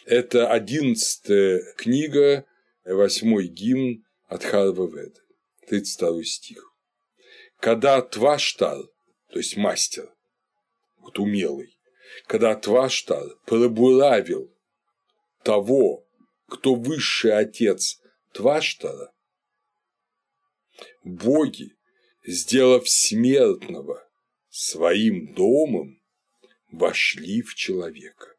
[0.07, 2.47] Это одиннадцатая книга,
[2.85, 5.21] восьмой гимн от Харва Веда,
[5.69, 6.75] 32 стих.
[7.59, 8.79] Когда Тваштар,
[9.29, 10.13] то есть мастер,
[10.97, 11.79] вот умелый,
[12.27, 14.53] когда Тваштар пробуравил
[15.45, 16.07] того,
[16.49, 18.01] кто высший отец
[18.33, 19.13] Тваштара,
[21.03, 21.77] боги,
[22.25, 24.09] сделав смертного
[24.49, 26.01] своим домом,
[26.71, 28.37] вошли в человека.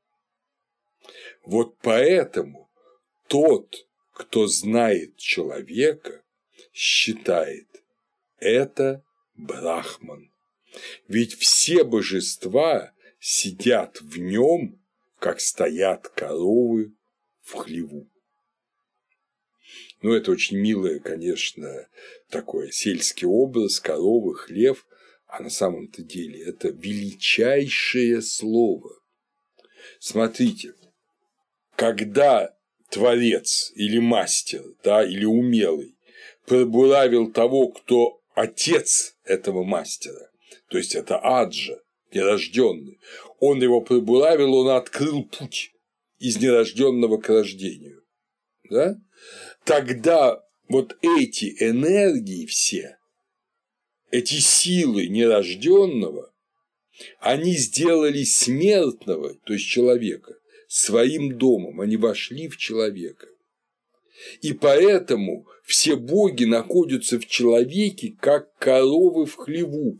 [1.43, 2.69] Вот поэтому
[3.27, 6.23] тот, кто знает человека,
[6.73, 7.67] считает
[8.37, 9.03] это
[9.35, 10.31] Брахман.
[11.07, 14.81] Ведь все божества сидят в нем,
[15.19, 16.93] как стоят коровы
[17.41, 18.10] в хлеву.
[20.01, 21.87] Ну, это очень милое, конечно,
[22.29, 24.87] такой сельский образ, коровы, хлев,
[25.27, 28.95] а на самом-то деле это величайшее слово.
[29.99, 30.73] Смотрите,
[31.75, 32.55] когда
[32.89, 35.95] творец или мастер, да, или умелый
[36.45, 40.31] пробуравил того, кто отец этого мастера,
[40.67, 41.79] то есть это Аджа,
[42.11, 42.99] нерожденный,
[43.39, 45.71] он его пробуравил, он открыл путь
[46.17, 48.03] из нерожденного к рождению.
[48.69, 48.95] Да?
[49.63, 52.97] Тогда вот эти энергии все,
[54.09, 56.33] эти силы нерожденного,
[57.19, 60.35] они сделали смертного, то есть человека,
[60.67, 63.27] своим домом, они вошли в человека.
[64.41, 69.99] И поэтому все боги находятся в человеке, как коровы в хлеву.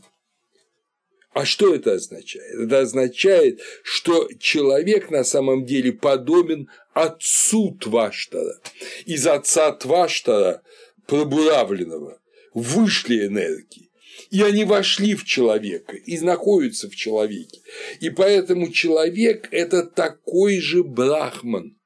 [1.34, 2.54] А что это означает?
[2.56, 8.60] Это означает, что человек на самом деле подобен отцу Тваштара.
[9.06, 10.62] Из отца Тваштара,
[11.08, 12.20] пробуравленного,
[12.54, 13.90] вышли энергии.
[14.30, 17.62] И они вошли в человека и находятся в человеке.
[18.02, 21.78] И поэтому человек– это такой же брахман,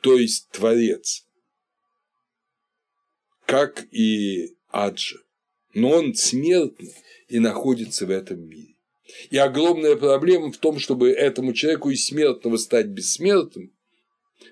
[0.00, 1.26] то есть творец,
[3.46, 5.18] как и Аджа.
[5.74, 6.94] Но он смертный
[7.28, 8.74] и находится в этом мире.
[9.30, 13.72] И огромная проблема в том, чтобы этому человеку из смертного стать бессмертным,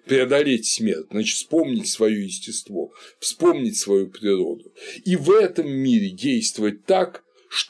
[0.07, 4.73] преодолеть смерть, значит, вспомнить свое естество, вспомнить свою природу.
[5.05, 7.25] И в этом мире действовать так,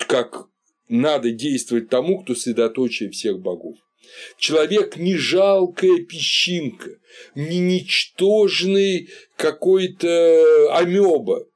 [0.06, 0.48] как
[0.88, 3.76] надо действовать тому, кто средоточие всех богов.
[4.38, 6.90] Человек не жалкая песчинка,
[7.34, 11.46] не ничтожный какой-то амеба.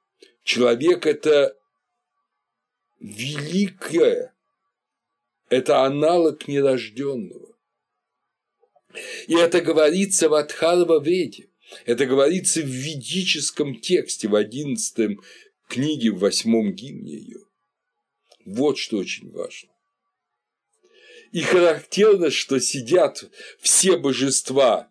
[0.42, 1.54] Человек– это
[3.00, 4.34] великое,
[5.48, 7.56] это аналог нерожденного.
[9.26, 11.48] И это говорится в Адхарва Веде,
[11.86, 15.20] это говорится в ведическом тексте в одиннадцатом
[15.68, 17.40] книге, в восьмом гимне ее.
[18.44, 19.70] Вот что очень важно.
[21.30, 23.30] И характерно, что сидят
[23.60, 24.90] все божества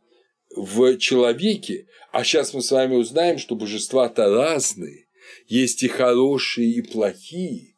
[0.56, 5.08] в человеке, а сейчас мы с вами узнаем, что божества-то разные,
[5.48, 7.76] есть и хорошие, и плохие,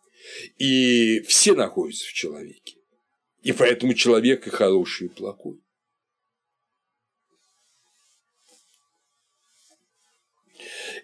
[0.57, 2.75] и все находятся в человеке.
[3.41, 5.59] И поэтому человек и хороший, и плохой.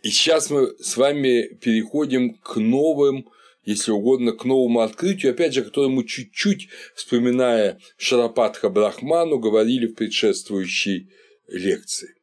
[0.03, 3.29] И сейчас мы с вами переходим к новым,
[3.63, 11.11] если угодно, к новому открытию, опять же, которому чуть-чуть, вспоминая Шарапатха Брахману, говорили в предшествующей
[11.47, 12.15] лекции.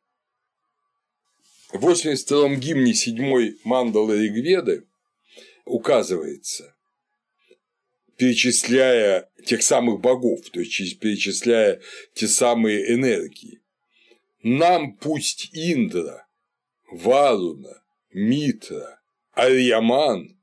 [1.72, 4.86] В 82-м гимне 7 мандалы Ригведы
[5.64, 6.73] указывается,
[8.24, 11.82] перечисляя тех самых богов, то есть перечисляя
[12.14, 13.60] те самые энергии.
[14.42, 16.26] Нам пусть Индра,
[16.90, 17.82] Варуна,
[18.14, 19.02] Митра,
[19.32, 20.38] Арьяман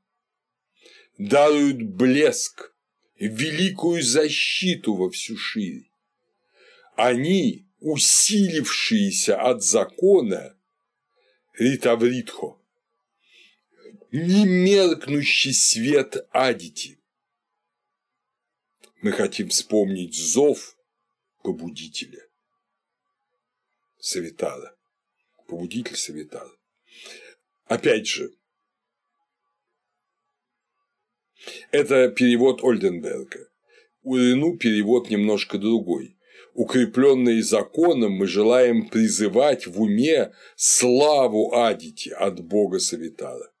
[1.18, 2.72] даруют блеск,
[3.18, 5.86] великую защиту во всю шире.
[6.94, 10.56] Они, усилившиеся от закона,
[11.58, 12.60] Ритавритхо,
[14.12, 17.01] немеркнущий свет Адити,
[19.02, 20.76] мы хотим вспомнить зов
[21.42, 22.24] побудителя
[23.98, 24.76] Савитара,
[25.48, 26.50] побудитель Савитара.
[27.66, 28.32] Опять же,
[31.72, 33.48] это перевод Ольденберга.
[34.02, 36.16] У Рену перевод немножко другой.
[36.54, 43.52] Укрепленные законом, мы желаем призывать в уме славу Адити от бога Савитара.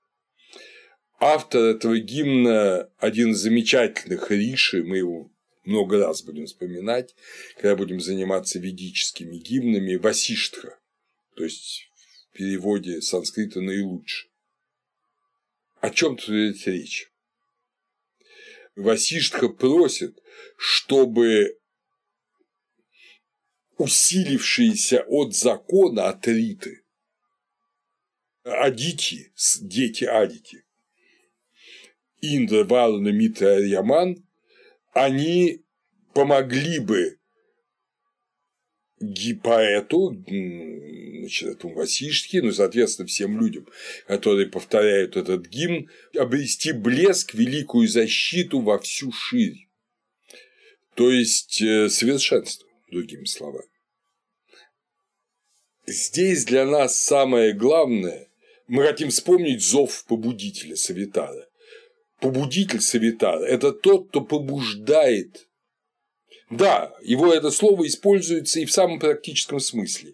[1.18, 5.31] Автор этого гимна– один из замечательных риши, мы его
[5.64, 7.14] много раз будем вспоминать,
[7.56, 10.78] когда будем заниматься ведическими гимнами Васиштха,
[11.36, 11.88] то есть
[12.30, 14.28] в переводе санскрита наилучше.
[15.80, 17.12] О чем тут идет речь?
[18.76, 20.18] Васиштха просит,
[20.56, 21.58] чтобы
[23.76, 26.84] усилившиеся от закона атриты,
[28.44, 30.64] адити, дети адити,
[32.22, 34.24] Индра, Варуна, Митра, Арьяман,
[34.92, 35.62] они
[36.14, 37.18] помогли бы
[39.42, 43.66] поэту, значит, этому Васишке, ну, соответственно, всем людям,
[44.06, 49.68] которые повторяют этот гимн, обрести блеск, великую защиту во всю ширь.
[50.94, 53.68] То есть э, совершенство, другими словами.
[55.86, 58.28] Здесь для нас самое главное,
[58.68, 61.48] мы хотим вспомнить зов побудителя Савитара.
[62.22, 65.48] Побудитель Савитара– это тот, кто побуждает
[66.50, 70.12] да, его это слово используется и в самом практическом смысле,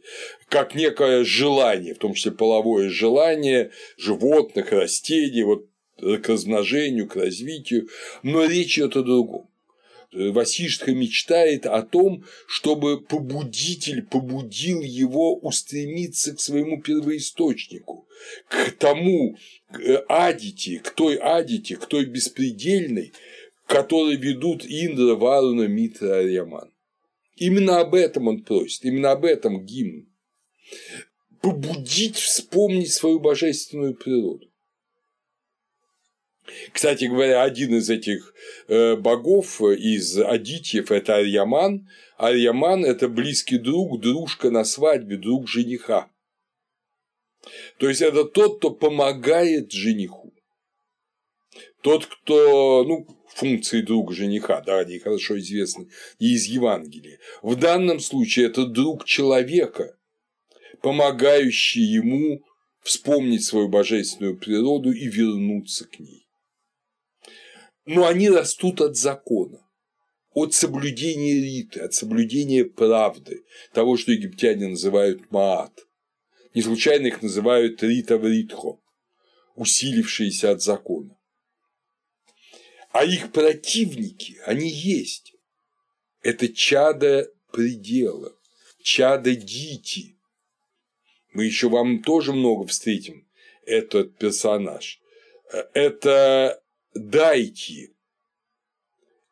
[0.48, 7.88] как некое желание, в том числе половое желание животных, растений, вот к размножению, к развитию,
[8.22, 9.50] но речь идет о другом.
[10.12, 18.08] Васиштха мечтает о том, чтобы побудитель побудил его устремиться к своему первоисточнику,
[18.48, 19.36] к тому
[19.70, 23.12] к адите, к той адите, к той беспредельной,
[23.66, 26.72] которые ведут Индра, Варуна, Митра, Арьяман.
[27.36, 30.08] Именно об этом он просит, именно об этом гимн.
[31.42, 34.47] Побудить вспомнить свою божественную природу.
[36.72, 38.34] Кстати говоря, один из этих
[38.68, 41.88] э, богов из Адитьев– это Арьяман.
[42.16, 46.10] Арьяман– это близкий друг, дружка на свадьбе, друг жениха.
[47.78, 50.34] То есть это тот, кто помогает жениху.
[51.82, 55.88] Тот, кто, ну, функции друга жениха, да, они хорошо известны
[56.18, 57.18] и из Евангелия.
[57.42, 59.96] В данном случае это друг человека,
[60.82, 62.42] помогающий ему
[62.80, 66.27] вспомнить свою божественную природу и вернуться к ней.
[67.88, 69.66] Но они растут от закона,
[70.32, 75.86] от соблюдения риты, от соблюдения правды, того, что египтяне называют маат.
[76.54, 78.78] Не случайно их называют рита в ритхо,
[79.56, 81.18] усилившиеся от закона
[82.90, 85.34] а их противники, они есть.
[86.22, 88.36] Это чада предела,
[88.82, 90.16] чада дити.
[91.32, 93.28] Мы еще вам тоже много встретим
[93.64, 95.00] этот персонаж.
[95.74, 96.62] Это
[96.98, 97.94] дайти,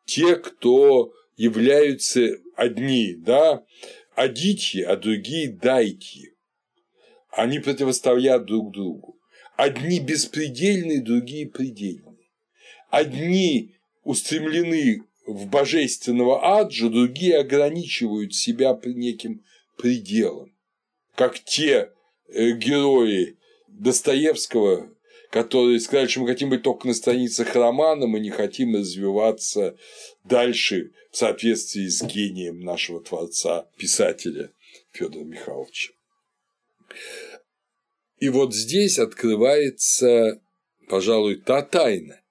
[0.05, 3.63] те, кто являются одни, да,
[4.15, 6.33] адити, а другие дайти.
[7.29, 9.19] Они противостоят друг другу.
[9.55, 12.07] Одни беспредельные, другие предельные
[12.89, 19.43] одни устремлены в божественного аджа, другие ограничивают себя неким
[19.77, 20.55] пределом,
[21.15, 21.91] как те
[22.29, 23.37] э, герои
[23.67, 24.89] Достоевского,
[25.31, 29.77] которые сказали, что мы хотим быть только на страницах романа, мы не хотим развиваться
[30.23, 34.51] дальше в соответствии с гением нашего творца, писателя
[34.91, 35.91] Федора Михайловича.
[38.19, 40.41] И вот здесь открывается,
[40.87, 42.21] пожалуй, та тайна,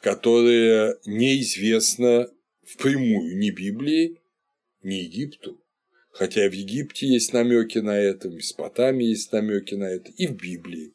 [0.00, 2.30] которое неизвестно
[2.64, 4.20] впрямую ни Библии,
[4.82, 5.60] ни Египту.
[6.12, 10.36] Хотя в Египте есть намеки на это, в Месопотамии есть намеки на это, и в
[10.36, 10.92] Библии,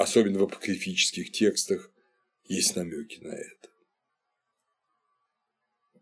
[0.00, 1.90] особенно в апокрифических текстах,
[2.48, 3.68] есть намеки на это.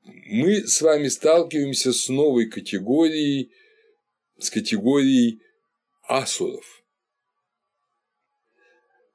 [0.04, 3.50] Мы с вами сталкиваемся с новой категорией,
[4.38, 5.42] с категорией
[6.02, 6.84] асуров.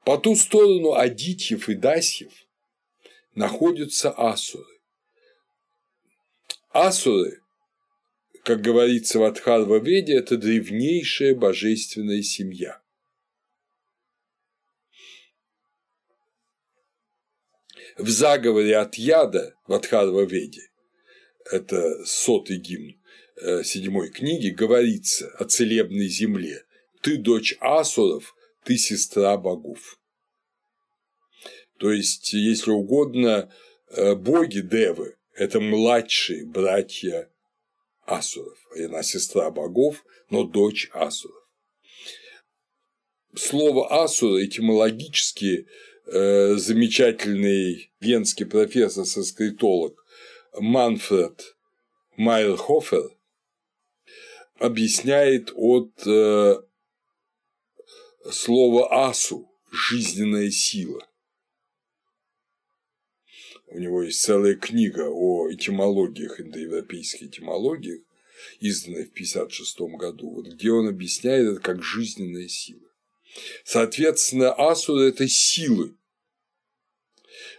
[0.04, 2.32] По ту сторону адитьев и дасьев
[3.34, 4.80] находятся асуры.
[6.72, 7.40] Асуры,
[8.42, 12.83] как говорится в Адхарва Веде, это древнейшая божественная семья.
[17.96, 20.68] В заговоре от яда в Адхарва Веде,
[21.50, 22.96] это сотый гимн
[23.36, 26.64] э, седьмой книги, говорится о целебной земле.
[27.02, 28.34] Ты дочь асуров,
[28.64, 30.00] ты сестра богов.
[31.78, 33.52] То есть, если угодно,
[33.90, 37.30] э, боги Девы– это младшие братья
[38.06, 38.58] Асуров.
[38.76, 41.44] Она сестра богов, но дочь Асуров.
[43.36, 45.66] Слово Асура этимологически
[46.06, 50.04] э, замечательный венский профессор-соскритолог
[50.58, 51.56] Манфред
[52.16, 53.10] Майерхофер
[54.58, 56.62] объясняет от э,
[58.30, 61.06] слова асу– жизненная сила.
[63.66, 68.02] У него есть целая книга о этимологиях, индоевропейских этимологиях,
[68.60, 72.83] изданная в 1956 году, вот, где он объясняет это как жизненная сила.
[73.64, 75.96] Соответственно, асуры– это силы,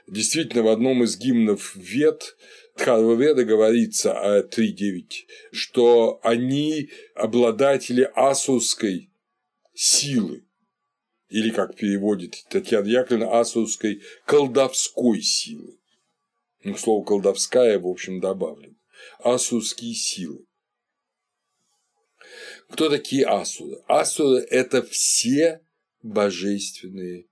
[0.07, 2.37] Действительно, в одном из гимнов Вет
[2.75, 5.03] Тхарваведа говорится о 3.9,
[5.51, 9.09] что они обладатели асурской
[9.73, 10.45] силы,
[11.29, 15.79] или, как переводит Татьяна Яковлевна, асурской колдовской силы.
[16.63, 18.75] Ну, слово колдовская, в общем, добавлено.
[19.19, 20.45] Асурские силы.
[22.69, 23.81] Кто такие асуры?
[23.87, 25.64] Асуры– это все
[26.05, 27.25] божественные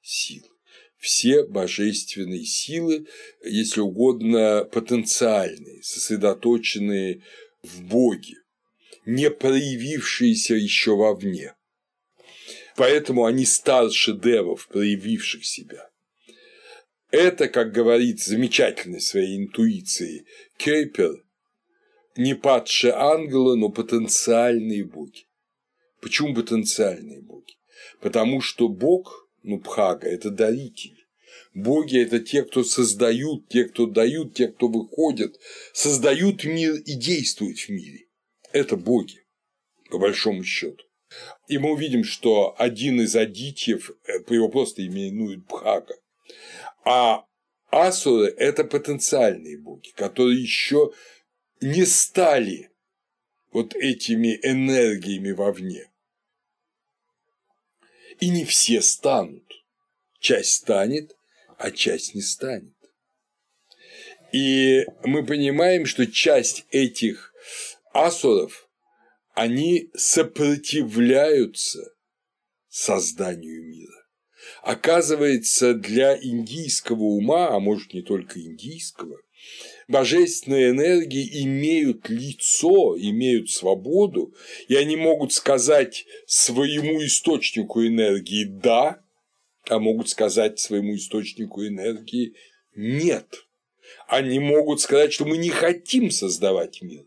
[0.00, 0.48] силы.
[0.96, 3.06] Все божественные силы,
[3.44, 7.22] если угодно, потенциальные, сосредоточенные
[7.62, 8.36] в Боге,
[9.04, 11.54] не проявившиеся еще вовне.
[12.76, 15.90] Поэтому они старше девов, проявивших себя.
[17.10, 20.24] Это, как говорит замечательной своей интуицией
[20.56, 21.24] Кейпер,
[22.16, 25.26] не падшие ангелы, но потенциальные боги.
[26.00, 27.54] Почему потенциальные боги?
[28.02, 31.06] Потому что Бог, ну, Пхага– это даритель.
[31.54, 35.38] Боги– это те, кто создают, те, кто дают, те, кто выходят,
[35.72, 38.08] создают мир и действуют в мире.
[38.52, 39.24] Это боги,
[39.88, 40.84] по большому счету.
[41.46, 45.94] И мы увидим, что один из адитьев, э, его просто именуют Бхага,
[46.84, 47.24] а
[47.70, 50.92] асуры– это потенциальные боги, которые еще
[51.60, 52.70] не стали
[53.52, 55.91] вот этими энергиями вовне.
[58.22, 59.64] И не все станут.
[60.20, 61.16] Часть станет,
[61.58, 62.76] а часть не станет.
[64.32, 67.34] И мы понимаем, что часть этих
[67.92, 68.68] асуров,
[69.34, 71.80] они сопротивляются
[72.68, 74.06] созданию мира.
[74.62, 79.18] Оказывается, для индийского ума, а может не только индийского,
[79.92, 84.34] божественные энергии имеют лицо, имеют свободу,
[84.66, 89.04] и они могут сказать своему источнику энергии «да»,
[89.68, 92.34] а могут сказать своему источнику энергии
[92.74, 93.46] «нет».
[94.08, 97.04] Они могут сказать, что мы не хотим создавать мир.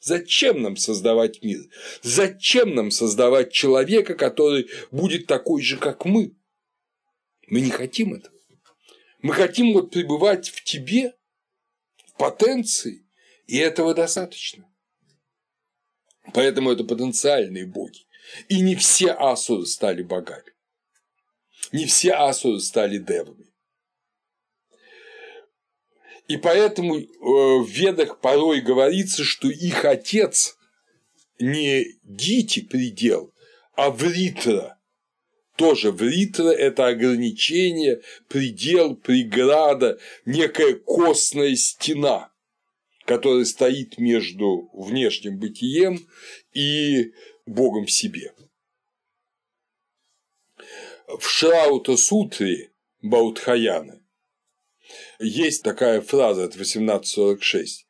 [0.00, 1.60] Зачем нам создавать мир?
[2.02, 6.34] Зачем нам создавать человека, который будет такой же, как мы?
[7.48, 8.34] Мы не хотим этого.
[9.20, 11.15] Мы хотим вот пребывать в тебе,
[12.18, 13.06] потенции,
[13.46, 14.68] и этого достаточно.
[16.34, 18.06] Поэтому это потенциальные боги.
[18.48, 20.52] И не все асуры стали богами.
[21.72, 23.52] Не все асуры стали девами.
[26.28, 30.58] И поэтому э, в ведах порой говорится, что их отец
[31.38, 33.32] не Гити предел,
[33.74, 34.75] а Вритра.
[35.56, 42.30] Тоже Вритра– это ограничение, предел, преграда, некая костная стена,
[43.06, 46.06] которая стоит между внешним бытием
[46.52, 47.12] и
[47.46, 48.34] Богом в себе.
[51.06, 54.02] В Шраута Сутре Баудхаяны
[55.18, 57.86] есть такая фраза от 1846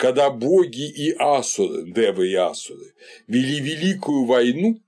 [0.00, 2.94] когда боги и асуры, девы и асуры,
[3.26, 4.80] вели великую войну,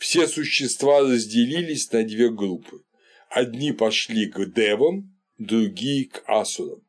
[0.00, 2.82] все существа разделились на две группы.
[3.28, 6.82] Одни пошли к девам, другие к асурам.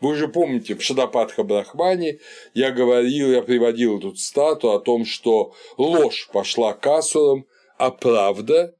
[0.00, 2.20] Вы уже помните, в Шадападха Брахмане
[2.52, 7.46] я говорил, я приводил тут стату о том, что ложь пошла к асурам,
[7.78, 8.76] а правда,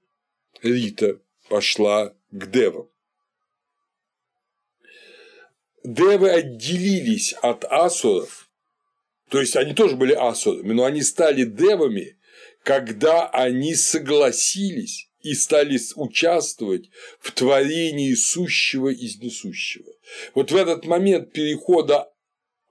[0.62, 1.18] Рита,
[1.48, 2.86] пошла к девам.
[5.82, 8.50] Девы отделились от асуров,
[9.30, 12.18] то есть они тоже были асурами, но они стали девами,
[12.62, 16.90] когда они согласились и стали участвовать
[17.20, 19.92] в творении сущего из несущего.
[20.34, 22.10] Вот в этот момент перехода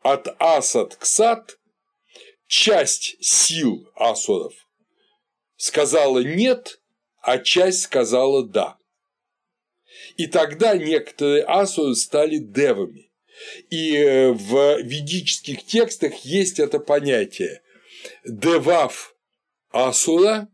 [0.02, 1.60] от асад к сад
[2.48, 4.54] часть сил асуров
[5.60, 6.80] сказала нет,
[7.22, 8.78] а часть сказала да.
[10.18, 13.12] И тогда некоторые асуры стали девами.
[13.70, 17.62] И э, в ведических текстах есть это понятие.
[18.26, 19.16] Девав
[19.70, 20.50] асура,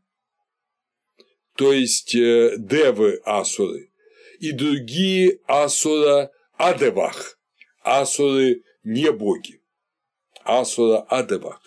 [1.56, 3.92] то есть э, девы асуры,
[4.40, 7.40] и другие асура адевах,
[7.82, 9.62] асуры не боги,
[10.44, 11.62] асура адевах.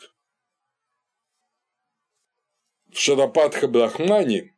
[2.92, 4.54] В Шарапатха Брахмане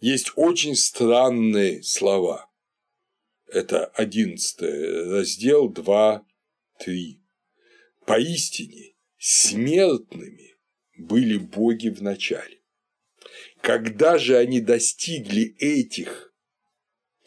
[0.00, 2.50] есть очень странные слова.
[3.46, 6.24] Это одиннадцатый раздел 2,
[6.78, 7.22] 3.
[8.06, 10.49] Поистине смертными
[11.00, 12.60] были боги в начале.
[13.60, 16.32] Когда же они достигли этих,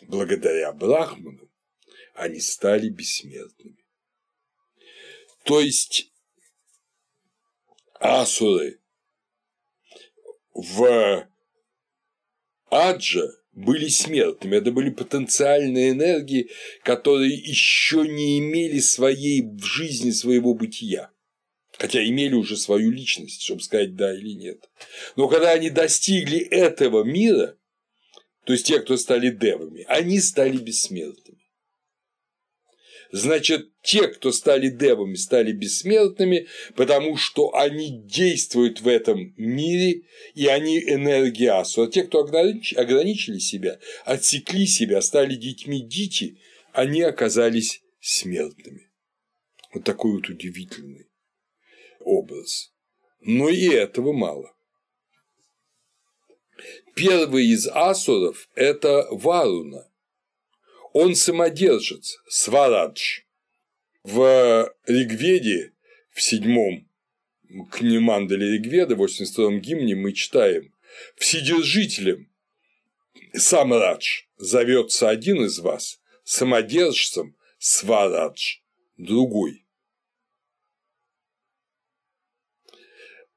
[0.07, 1.51] благодаря Брахману,
[2.15, 3.83] они стали бессмертными.
[5.43, 6.11] То есть
[7.99, 8.79] асуры
[10.53, 11.27] в
[12.69, 14.55] Аджа были смертными.
[14.55, 16.49] Это были потенциальные энергии,
[16.83, 21.12] которые еще не имели своей в жизни своего бытия.
[21.83, 24.69] Хотя имели уже свою личность, чтобы сказать да или нет.
[25.17, 27.57] Но когда они достигли этого мира,
[28.45, 31.41] то есть те, кто стали девами, они стали бессмертными.
[33.11, 40.03] Значит, те, кто стали девами, стали бессмертными, потому что они действуют в этом мире,
[40.35, 41.81] и они энергия асу.
[41.81, 46.37] А те, кто ограничили себя, отсекли себя, стали детьми дити,
[46.71, 48.89] они оказались смертными.
[49.73, 51.09] Вот такой вот удивительный
[52.03, 52.73] образ.
[53.21, 54.53] Но и этого мало.
[56.95, 59.89] Первый из асуров– это Варуна.
[60.93, 63.21] Он самодержец, Сварадж.
[64.03, 65.73] В Ригведе,
[66.11, 66.87] в седьмом
[67.71, 70.73] Кнемандале Ригведа, в 82-м гимне мы читаем
[71.15, 72.29] «Вседержителем
[73.33, 78.57] Самрадж зовется один из вас, самодержцем Сварадж–
[78.97, 79.62] другой».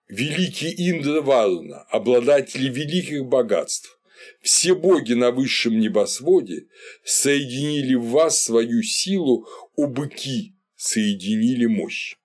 [0.09, 3.99] Великий Индра Варуна, обладатель великих богатств,
[4.41, 6.69] все боги на высшем небосводе
[7.05, 12.17] соединили в вас свою силу, у быки соединили мощь.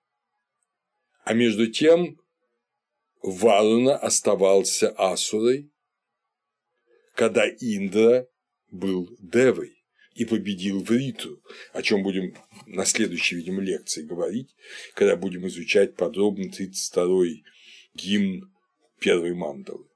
[1.24, 2.20] А между тем
[3.20, 5.72] Варуна оставался Асурой,
[7.16, 8.28] когда Индра
[8.70, 14.54] был Девой и победил Вриту, о чем будем на следующей, видимо, лекции говорить,
[14.94, 17.44] когда будем изучать подробно 32-й
[17.94, 18.52] гимн
[18.98, 19.86] первой мандалы.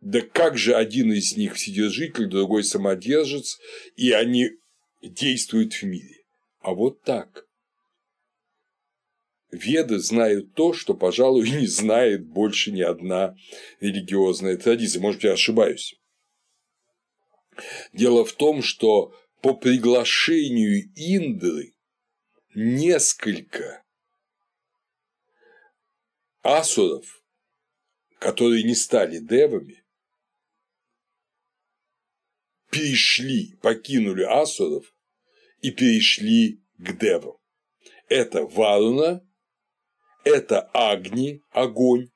[0.00, 3.58] Да как же один из них вседержитель, другой самодержец,
[3.96, 4.50] и они
[5.02, 6.24] действуют в мире?
[6.60, 7.46] А вот так.
[9.50, 13.36] Веды знают то, что, пожалуй, не знает больше ни одна
[13.80, 15.00] религиозная традиция.
[15.00, 15.98] Может, я ошибаюсь.
[17.92, 21.74] Дело в том, что по приглашению Индры
[22.54, 23.82] несколько
[26.46, 27.22] асуров,
[28.18, 29.84] которые не стали девами,
[32.70, 34.94] перешли, покинули асуров
[35.60, 37.36] и перешли к девам.
[38.08, 39.26] Это Варуна,
[40.24, 42.10] это Агни, огонь,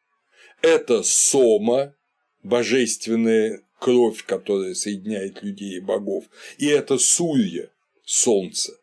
[0.62, 1.96] это Сома,
[2.42, 6.26] божественная кровь, которая соединяет людей и богов,
[6.58, 7.72] и это Сурья,
[8.04, 8.78] солнце.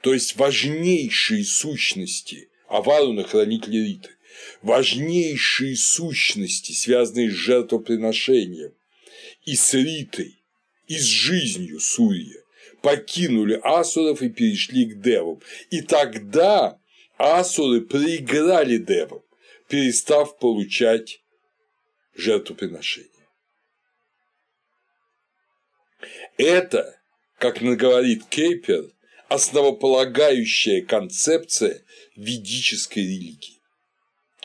[0.00, 4.15] То есть важнейшие сущности, а Варуна– хранитель Риты,
[4.62, 8.72] важнейшие сущности, связанные с жертвоприношением,
[9.44, 10.42] и с Ритой,
[10.86, 12.42] и с жизнью Сурья,
[12.82, 15.40] покинули асуров и перешли к девам.
[15.70, 16.78] И тогда
[17.18, 19.22] асуры проиграли девам,
[19.68, 21.20] перестав получать
[22.14, 23.10] жертвоприношение.
[26.36, 27.00] Это,
[27.38, 28.90] как говорит Кейпер,
[29.28, 31.82] основополагающая концепция
[32.14, 33.55] ведической религии.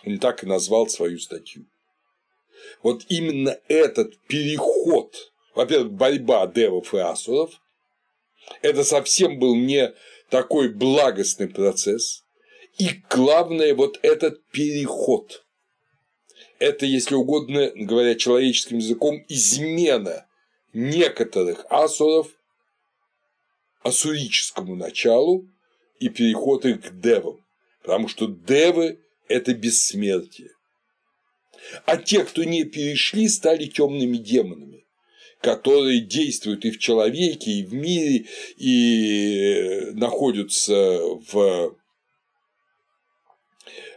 [0.05, 1.65] Он так и назвал свою статью.
[2.83, 7.61] Вот именно этот переход, во-первых, борьба девов и асуров,
[8.61, 9.93] это совсем был не
[10.29, 12.23] такой благостный процесс,
[12.77, 15.45] и главное, вот этот переход.
[16.57, 20.25] Это, если угодно, говоря человеческим языком, измена
[20.73, 22.27] некоторых асуров
[23.83, 25.47] асурическому началу
[25.99, 27.43] и переход их к девам.
[27.81, 29.00] Потому что девы
[29.31, 30.51] это бессмертие.
[31.85, 34.85] А те, кто не перешли, стали темными демонами,
[35.41, 38.25] которые действуют и в человеке, и в мире,
[38.57, 40.99] и находятся
[41.31, 41.75] в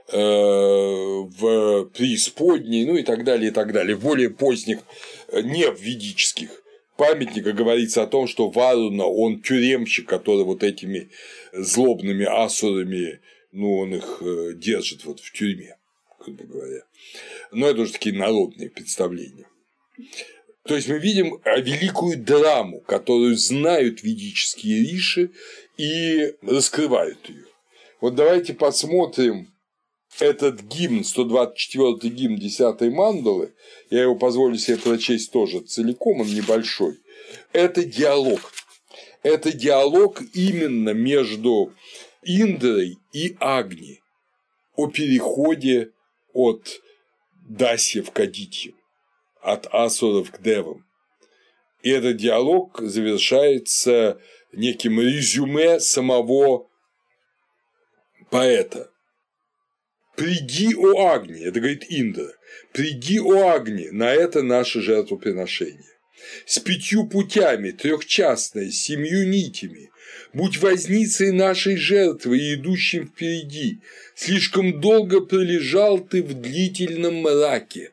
[0.08, 3.96] э, в преисподней, ну и так далее, и так далее.
[3.96, 4.80] В более поздних,
[5.32, 6.64] не в ведических
[6.96, 11.10] памятниках говорится о том, что Варуна, он тюремщик, который вот этими
[11.52, 13.20] злобными асурами
[13.54, 15.76] ну, он их э, держит вот в тюрьме,
[16.18, 16.82] грубо говоря.
[17.52, 19.46] Но это уже такие народные представления.
[20.64, 25.30] То есть мы видим э, великую драму, которую знают ведические риши
[25.76, 27.44] и раскрывают ее.
[28.00, 29.54] Вот давайте посмотрим
[30.18, 33.52] этот гимн, 124-й гимн 10 мандалы,
[33.90, 36.98] я его позволю себе прочесть тоже целиком, он небольшой.
[37.52, 38.52] Это диалог.
[39.22, 41.72] Это диалог именно между
[42.24, 44.00] Индрой и Агни
[44.76, 45.92] о переходе
[46.32, 46.80] от
[47.48, 48.74] Дасьев к Адитьям,
[49.40, 50.84] от Асуров к Девам.
[51.82, 54.20] И этот диалог завершается
[54.52, 56.68] неким резюме самого
[58.30, 58.90] поэта.
[60.16, 62.32] «Приди, о Агни», это говорит Индра,
[62.72, 65.93] «приди, о Агни, на это наше жертвоприношение».
[66.46, 69.90] С пятью путями, трехчастная, с семью нитями,
[70.32, 73.78] будь возницей нашей жертвы и идущим впереди,
[74.14, 77.92] слишком долго пролежал ты в длительном мраке.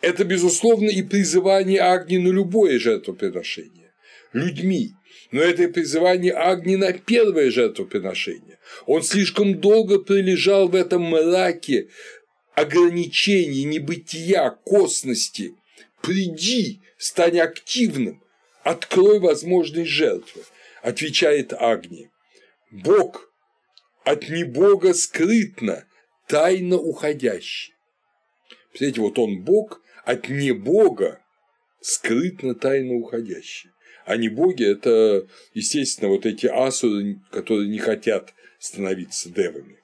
[0.00, 3.92] Это, безусловно, и призывание Агни на любое жертвоприношение,
[4.32, 4.92] людьми,
[5.30, 8.58] но это и призывание Агни на первое жертвоприношение.
[8.86, 11.88] Он слишком долго пролежал в этом мраке
[12.54, 15.54] ограничений, небытия, косности.
[16.04, 18.22] Приди, стань активным,
[18.62, 20.42] открой возможность жертвы,
[20.82, 22.10] отвечает Агни.
[22.70, 23.32] Бог
[24.04, 25.86] от небога скрытно,
[26.26, 27.72] тайно уходящий.
[28.68, 31.22] Представляете, вот он Бог, от небога
[31.80, 33.70] скрытно тайно уходящий.
[34.04, 39.78] А не боги– это, естественно, вот эти асуры, которые не хотят становиться девами.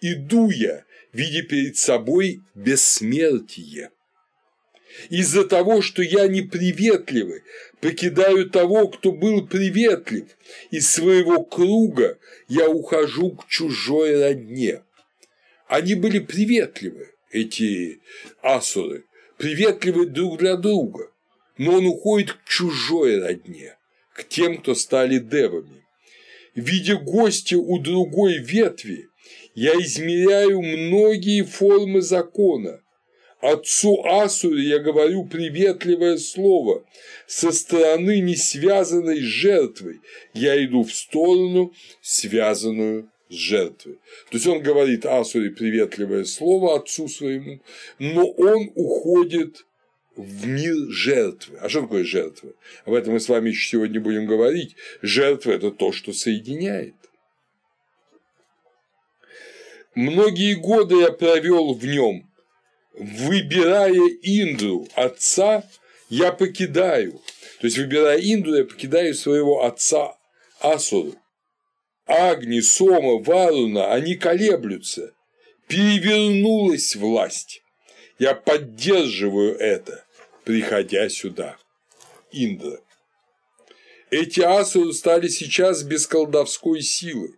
[0.00, 3.90] Иду я, видя перед собой бессмертие.
[5.10, 7.42] Из-за того, что я неприветливый,
[7.80, 10.26] покидаю того, кто был приветлив,
[10.70, 12.18] из своего круга
[12.48, 14.82] я ухожу к чужой родне.
[15.68, 18.00] Они были приветливы, эти
[18.42, 19.04] асуры,
[19.36, 21.10] приветливы друг для друга,
[21.58, 23.76] но он уходит к чужой родне,
[24.14, 25.84] к тем, кто стали девами.
[26.54, 29.08] Видя гостя у другой ветви,
[29.54, 32.80] я измеряю многие формы закона.
[33.52, 36.84] Отцу Асуре я говорю приветливое слово.
[37.28, 40.00] Со стороны не связанной с жертвой
[40.34, 43.98] я иду в сторону, связанную с жертвой.
[44.30, 47.60] То есть он говорит Асуре приветливое слово отцу своему,
[48.00, 49.64] но он уходит
[50.16, 51.58] в мир жертвы.
[51.60, 52.52] А что такое жертва?
[52.84, 54.74] Об этом мы с вами еще сегодня будем говорить.
[55.02, 56.96] Жертва– это то, что соединяет.
[59.94, 62.26] Многие годы я провел в нем,
[62.96, 63.92] выбирая
[64.22, 65.64] Индру, отца,
[66.08, 67.20] я покидаю.
[67.60, 70.16] То есть, выбирая Индру, я покидаю своего отца
[70.60, 71.14] Асуру.
[72.06, 75.12] Агни, Сома, Варуна, они колеблются.
[75.66, 77.62] Перевернулась власть.
[78.18, 80.06] Я поддерживаю это
[80.46, 81.58] приходя сюда.
[82.30, 82.80] Индра.
[84.10, 87.34] Эти асуры стали сейчас без колдовской силы.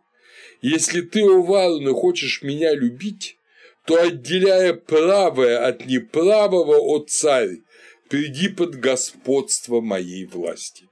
[0.60, 3.37] Если ты, о Варуна, хочешь меня любить,
[3.88, 7.62] то, отделяя правое от неправого, о царь,
[8.10, 10.90] приди под господство моей власти.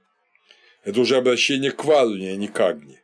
[0.83, 2.99] Это уже обращение к Варуне, а не к Агне.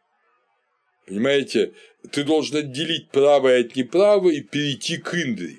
[1.06, 1.74] Понимаете,
[2.12, 5.58] ты должен отделить правое от неправого и перейти к Индре.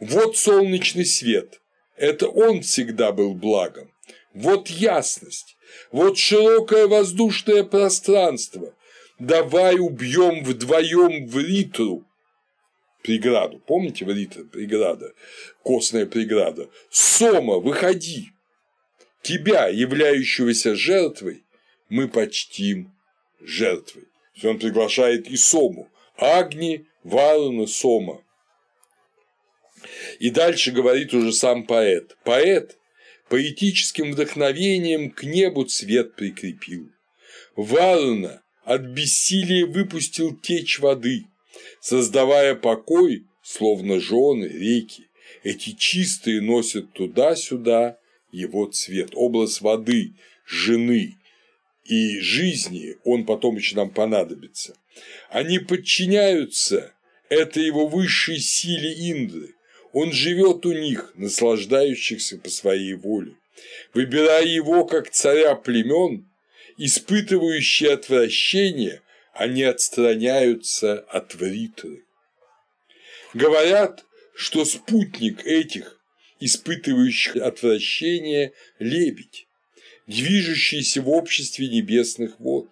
[0.00, 1.62] Вот солнечный свет,
[1.96, 3.90] это он всегда был благом.
[4.34, 5.56] Вот ясность,
[5.92, 8.74] вот широкое воздушное пространство.
[9.18, 12.04] Давай убьем вдвоем в Ритру.
[13.02, 13.58] Преграду.
[13.58, 15.12] Помните в Ритра преграда?
[15.62, 16.68] Костная преграда.
[16.90, 18.30] Сома, выходи.
[19.22, 21.44] Тебя, являющегося жертвой,
[21.88, 22.92] мы почтим
[23.40, 24.04] жертвой.
[24.44, 25.90] Он приглашает и Сому.
[26.16, 28.22] Агни, Варуна, Сома.
[30.20, 32.16] И дальше говорит уже сам поэт.
[32.24, 32.78] Поэт
[33.28, 36.90] поэтическим вдохновением к небу цвет прикрепил.
[37.56, 41.26] Варуна от бессилия выпустил течь воды,
[41.82, 45.08] создавая покой, словно жены, реки.
[45.42, 47.98] Эти чистые носят туда-сюда
[48.30, 50.12] его цвет, образ воды,
[50.46, 51.16] жены
[51.84, 54.76] и жизни, он потом еще нам понадобится.
[55.28, 56.94] Они подчиняются
[57.28, 59.54] этой его высшей силе Индры,
[59.92, 63.34] он живет у них, наслаждающихся по своей воле,
[63.92, 66.26] выбирая его как царя племен,
[66.78, 69.02] испытывающие отвращение,
[69.32, 72.04] они отстраняются от вритры.
[73.34, 74.04] Говорят,
[74.34, 76.00] что спутник этих,
[76.40, 79.46] испытывающих отвращение, лебедь,
[80.06, 82.68] движущийся в обществе небесных вод.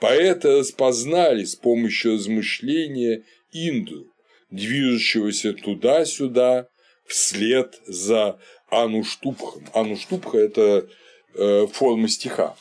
[0.00, 3.22] Поэты распознали с помощью размышления
[3.52, 4.12] Индру,
[4.50, 6.68] движущегося туда-сюда
[7.06, 8.38] вслед за
[8.68, 9.68] Ануштупхом.
[9.72, 10.88] Ануштупха– это
[11.34, 12.56] э, форма стиха.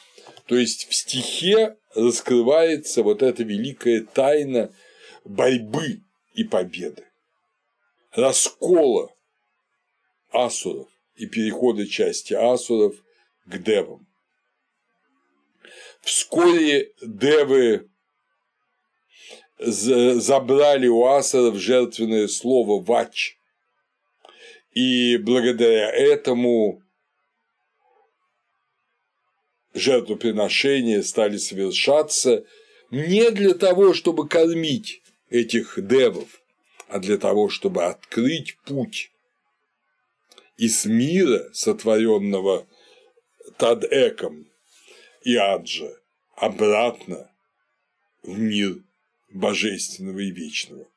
[0.46, 4.72] То есть в стихе раскрывается вот эта великая тайна
[5.24, 6.02] борьбы
[6.34, 7.08] и победы,
[8.12, 9.14] раскола
[10.32, 12.96] асуров и перехода части асуров
[13.46, 14.06] к девам.
[16.02, 17.90] Вскоре девы
[19.58, 23.40] забрали у асаров жертвенное слово «вач».
[24.72, 26.84] И благодаря этому
[29.76, 32.46] жертвоприношения стали совершаться
[32.90, 36.42] не для того, чтобы кормить этих девов,
[36.88, 39.12] а для того, чтобы открыть путь
[40.58, 42.66] из мира, сотворенного
[43.58, 44.48] Тадеком
[45.24, 45.92] и Аджа,
[46.36, 47.30] обратно
[48.24, 48.78] в мир
[49.30, 50.88] божественного и вечного.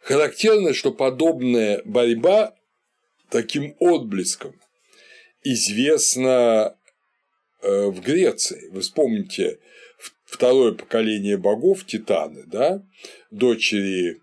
[0.00, 2.54] Характерно, что подобная борьба
[3.30, 4.60] таким отблеском
[5.44, 6.76] известна
[7.62, 8.68] э, в Греции.
[8.70, 9.58] Вы вспомните
[10.24, 12.82] второе поколение богов Титаны, да,
[13.30, 14.20] дочери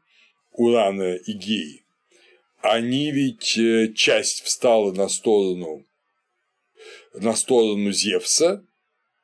[0.52, 1.86] Урана и Геи.
[2.62, 5.86] Они ведь э, часть встала на сторону
[7.14, 8.66] на сторону Зевса,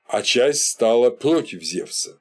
[0.06, 2.20] а часть стала против Зевса.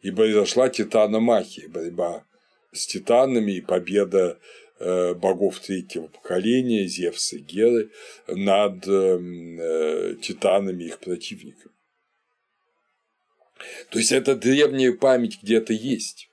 [0.00, 2.24] И произошла титаномахия, борьба
[2.72, 4.38] с титанами и победа
[5.14, 7.90] богов третьего поколения, Зевса и Геры,
[8.28, 11.74] над эм, э, титанами их противниками.
[13.90, 16.28] То есть эта древняя память где-то есть.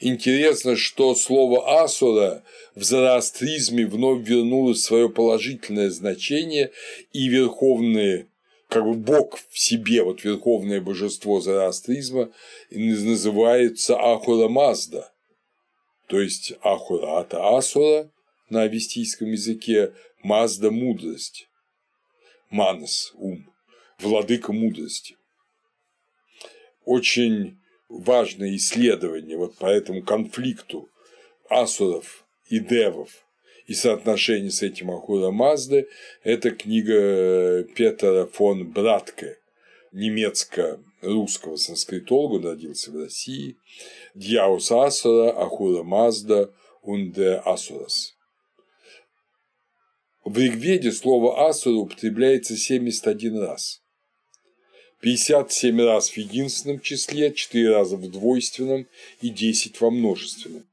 [0.00, 2.42] Интересно, что слово «асура»
[2.74, 6.72] в зороастризме вновь вернуло свое положительное значение,
[7.12, 8.26] и верховное
[8.72, 12.32] как бы бог в себе, вот верховное божество зороастризма
[12.70, 15.11] называется Ахура Мазда,
[16.12, 18.10] то есть Ахура– это Асура
[18.50, 21.48] на авестийском языке, Мазда– мудрость,
[22.50, 23.50] Манас– ум,
[23.98, 25.16] владыка мудрости.
[26.84, 27.56] Очень
[27.88, 30.90] важное исследование вот по этому конфликту
[31.48, 33.08] асуров и девов
[33.66, 35.88] и соотношение с этим Ахура Мазды–
[36.24, 39.38] это книга Петера фон Братке,
[41.02, 43.56] немецко-русского санскритолога, родился в России,
[44.14, 48.16] Дьяус Асура, Ахура Мазда, Унде Асурас.
[50.24, 53.82] В Ригведе слово Асура употребляется 71 раз.
[55.00, 58.86] 57 раз в единственном числе, 4 раза в двойственном
[59.20, 60.64] и 10 во множественном.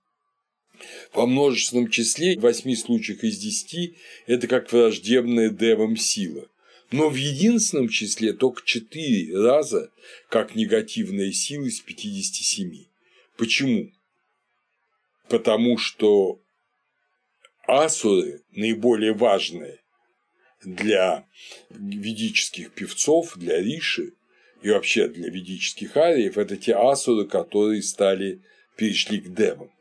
[1.13, 3.95] Во множественном числе в 8 случаях из 10
[4.27, 6.47] это как враждебная девам сила,
[6.91, 9.91] но в единственном числе только 4 раза
[10.29, 12.85] как негативная сила из 57.
[13.37, 13.91] Почему?
[15.27, 16.39] Потому что
[17.67, 19.79] асуры наиболее важные
[20.63, 21.27] для
[21.69, 24.13] ведических певцов, для риши,
[24.61, 28.41] и вообще для ведических ариев, это те асуры, которые стали,
[28.75, 29.71] перешли к девам.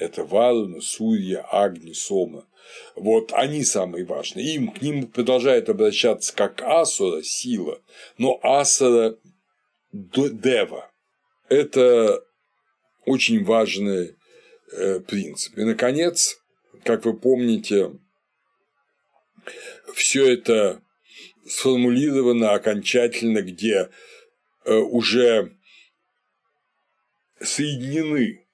[0.00, 2.48] Это Варуна, Сурья, Агни, Сома.
[2.96, 4.54] Вот они самые важные.
[4.54, 7.82] Им к ним продолжают обращаться как асура, сила,
[8.16, 9.18] но асура
[9.92, 10.90] дева.
[11.50, 12.24] Это
[13.04, 14.16] очень важный
[14.72, 15.58] э, принцип.
[15.58, 16.40] И, наконец,
[16.82, 17.92] как вы помните,
[19.94, 20.80] все это
[21.46, 23.90] сформулировано окончательно, где
[24.64, 25.54] э, уже
[27.38, 28.46] соединены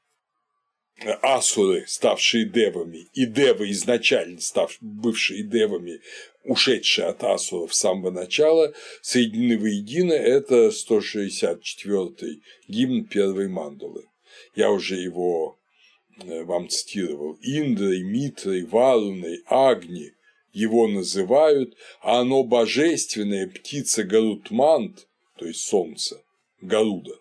[1.22, 6.00] асуры, ставшие девами, и девы, изначально ставшие, бывшие девами,
[6.44, 8.72] ушедшие от асуров с самого начала,
[9.02, 14.04] соединены воедино, это 164-й гимн первой мандалы.
[14.54, 15.58] Я уже его
[16.22, 17.38] э, вам цитировал.
[17.42, 20.12] Индрой, Митрой, Варуной, Агни,
[20.52, 26.22] его называют, а оно божественная птица Гарутмант, то есть солнце,
[26.62, 27.20] Гаруда,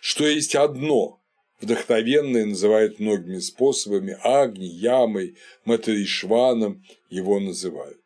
[0.00, 1.20] что есть одно,
[1.60, 7.98] вдохновенное называют многими способами, Агни, Ямой, Матришваном его называют.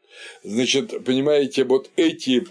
[0.42, 2.46] Значит, понимаете, вот эти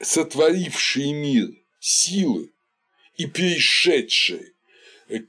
[0.00, 1.50] сотворившие мир
[1.80, 2.50] силы
[3.16, 4.52] и перешедшие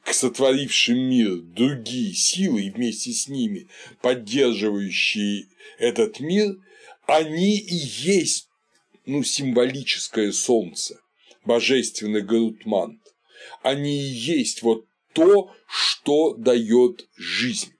[0.04, 3.68] к сотворившим мир другие силы и вместе с ними
[4.02, 5.48] поддерживающие
[5.78, 6.56] этот мир,
[7.06, 8.48] они и есть
[9.06, 11.02] ну, символическое солнце,
[11.44, 13.03] божественный Гарутмант.
[13.62, 17.74] Они и есть вот то, что дает жизнь.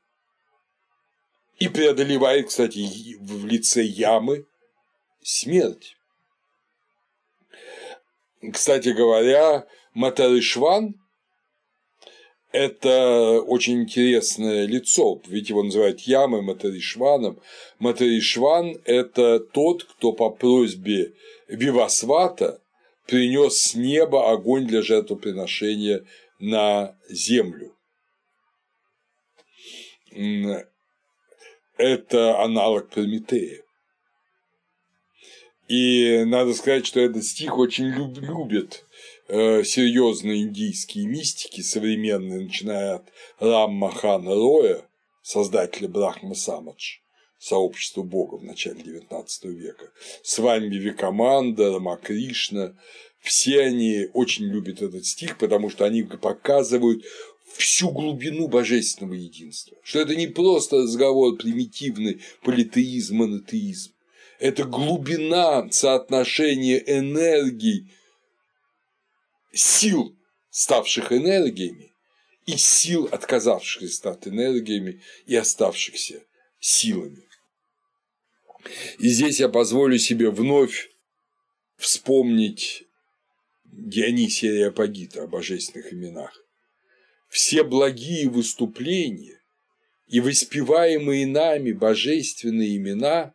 [1.60, 4.46] И преодолевает, кстати, в лице ямы
[5.22, 5.96] смерть.
[8.52, 10.96] Кстати говоря, Матарышван
[12.54, 17.40] это очень интересное лицо, ведь его называют Ямой Матаришваном.
[17.80, 21.14] Матаришван– это тот, кто по просьбе
[21.48, 22.62] Вивасвата
[23.06, 26.06] принес с неба огонь для жертвоприношения
[26.40, 27.76] на землю.
[31.78, 33.64] Это аналог Прометея.
[35.68, 38.86] И надо сказать, что этот стих очень любит
[39.30, 44.86] Э, серьезные индийские мистики современные, начиная от Хана Роя,
[45.22, 46.98] создателя Брахма Самадж,
[47.44, 49.92] сообщества Бога в начале XIX века,
[50.24, 52.74] с вами Вивекаманда, Рамакришна,
[53.20, 57.04] все они очень любят этот стих, потому что они показывают
[57.58, 59.78] всю глубину божественного единства.
[59.84, 63.92] Что это не просто разговор примитивный политеизм, монотеизм.
[64.40, 67.92] Это глубина соотношения энергий,
[69.52, 70.16] сил,
[70.50, 71.92] ставших энергиями,
[72.46, 76.24] и сил, отказавшихся от энергиями и оставшихся
[76.60, 77.24] силами.
[79.00, 80.92] И здесь я позволю себе вновь
[81.78, 82.86] вспомнить
[83.66, 86.46] Дионисия Реопагита о божественных именах.
[87.28, 89.42] Все благие выступления
[90.08, 93.34] и воспеваемые нами божественные имена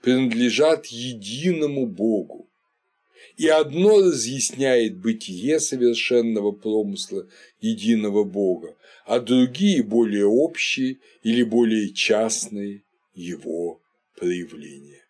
[0.00, 2.48] принадлежат единому Богу,
[3.36, 7.26] и одно разъясняет бытие совершенного промысла
[7.60, 12.82] единого Бога, а другие более общие или более частные
[13.14, 13.80] его
[14.16, 15.04] проявления.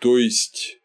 [0.00, 0.78] То есть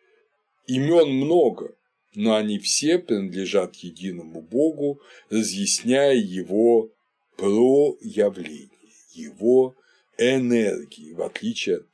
[0.67, 1.75] имен много,
[2.15, 6.91] но они все принадлежат единому Богу, разъясняя его
[7.37, 8.69] проявление,
[9.13, 9.75] его
[10.17, 11.87] энергии, в отличие от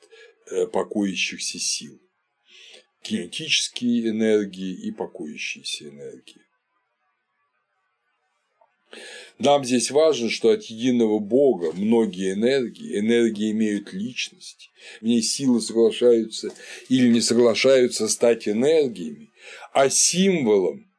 [0.51, 1.99] э, покоящихся сил
[3.01, 6.41] кинетические энергии и покоящиеся энергии.
[9.37, 14.71] Нам здесь важно, что от единого Бога многие энергии, энергии имеют личность,
[15.01, 16.49] в ней силы соглашаются
[16.89, 19.31] или не соглашаются стать энергиями,
[19.71, 20.89] а символом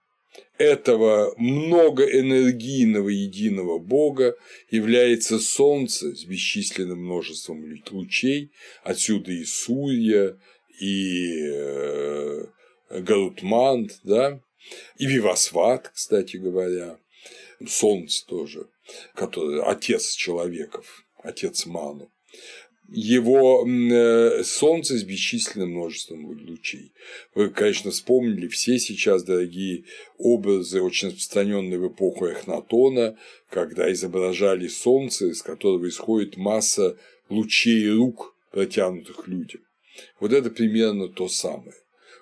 [0.61, 4.37] этого многоэнергийного единого Бога
[4.71, 8.53] является Солнце с бесчисленным множеством лучей,
[8.83, 10.37] отсюда и Сурья,
[10.79, 12.45] и э,
[12.91, 14.41] Галутмант, да,
[14.99, 16.99] и Вивасват, кстати говоря,
[17.67, 18.67] Солнце тоже,
[19.15, 22.11] который отец человеков, отец Ману.
[22.93, 26.93] Его э, Солнце с бесчисленным множеством лучей.
[27.35, 29.85] Вы, конечно, вспомнили все сейчас, дорогие
[30.19, 33.17] образы, очень распространенные в эпоху Эхнатона,
[33.49, 39.61] когда изображали Солнце, из которого исходит масса лучей рук, протянутых людям.
[40.19, 41.77] Вот это примерно то самое.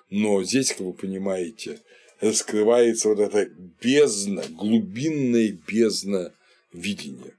[0.09, 1.81] Но здесь, как вы понимаете,
[2.21, 3.45] раскрывается вот эта
[3.81, 6.33] бездна, глубинная бездна
[6.73, 7.35] видения.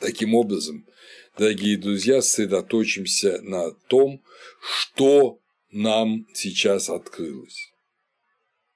[0.00, 0.86] Таким образом,
[1.38, 4.22] дорогие друзья, сосредоточимся на том,
[4.60, 5.40] что
[5.70, 7.72] нам сейчас открылось.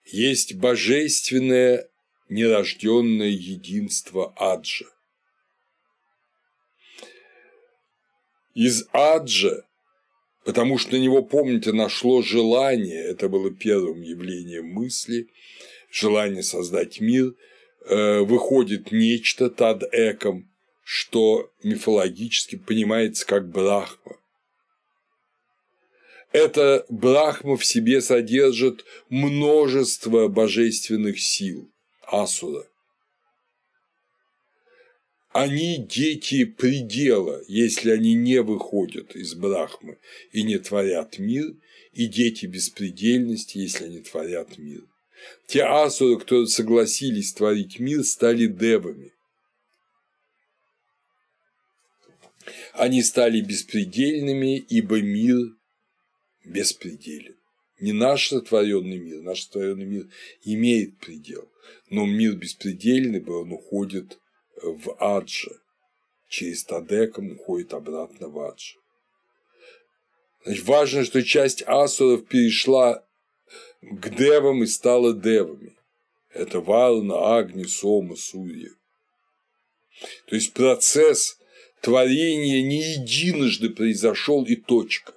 [0.07, 1.89] Есть божественное
[2.29, 4.87] нерожденное единство Аджа.
[8.55, 9.65] Из Аджа
[10.45, 15.29] потому что на него, помните, нашло желание, это было первым явлением мысли,
[15.91, 17.35] желание создать мир,
[17.87, 20.51] э, выходит нечто тад эком,
[20.85, 24.17] что мифологически понимается как Брахма.
[26.33, 31.69] Это Брахма в себе содержит множество божественных сил.
[32.07, 32.70] Асура
[35.33, 39.99] они дети предела, если они не выходят из Брахмы
[40.33, 41.55] и не творят мир,
[41.93, 44.83] и дети беспредельности, если они творят мир.
[45.47, 49.13] Те асуры, которые согласились творить мир, стали девами.
[52.73, 55.55] Они стали беспредельными, ибо мир
[56.45, 57.37] беспределен.
[57.79, 60.09] Не наш сотворенный мир, наш сотворенный мир
[60.45, 61.49] имеет предел,
[61.89, 64.20] но мир беспредельный, он уходит
[64.63, 65.53] в Аджа.
[66.29, 68.79] Через Тадеком уходит обратно в Аджа.
[70.45, 73.05] Значит, важно, что часть асуров перешла
[73.81, 75.77] к девам и стала девами.
[76.33, 78.71] Это Варна, Агни, Сома, Сурья.
[80.27, 81.39] То есть процесс
[81.83, 85.13] творения не единожды произошел и точка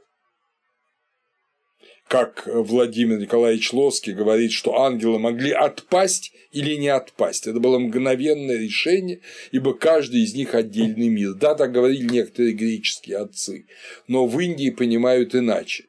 [2.13, 7.47] как Владимир Николаевич Лоский говорит, что ангелы могли отпасть или не отпасть.
[7.47, 9.21] Это было мгновенное решение,
[9.51, 11.33] ибо каждый из них отдельный мир.
[11.33, 13.65] Да, так говорили некоторые греческие отцы,
[14.07, 15.85] но в Индии понимают иначе.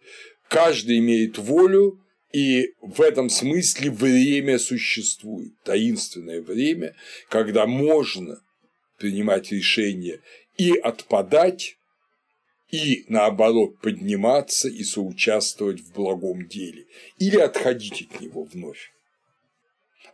[0.48, 2.01] Каждый имеет волю,
[2.32, 6.96] и в этом смысле время существует, таинственное время,
[7.28, 8.40] когда можно
[8.96, 10.20] принимать решение
[10.56, 11.76] и отпадать
[12.74, 16.86] и, наоборот, подниматься и соучаствовать в благом деле,
[17.18, 18.92] или отходить от него вновь.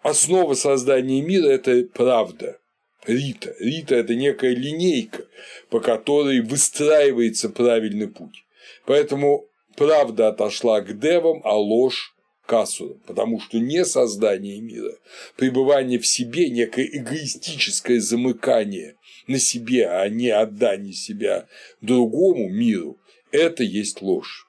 [0.02, 2.58] Основа создания мира– это правда,
[3.06, 3.54] Рита.
[3.58, 5.24] Рита– это некая линейка,
[5.70, 8.44] по которой выстраивается правильный путь.
[8.84, 9.46] Поэтому
[9.76, 12.14] правда отошла к девам, а ложь
[12.44, 12.66] к
[13.06, 14.92] потому что не создание мира,
[15.36, 18.96] пребывание в себе, некое эгоистическое замыкание
[19.26, 21.48] на себе, а не отдание себя
[21.80, 22.98] другому миру,
[23.32, 24.48] это есть ложь.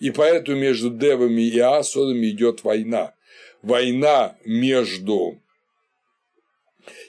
[0.00, 3.14] И поэтому между девами и асурами идет война.
[3.62, 5.40] Война между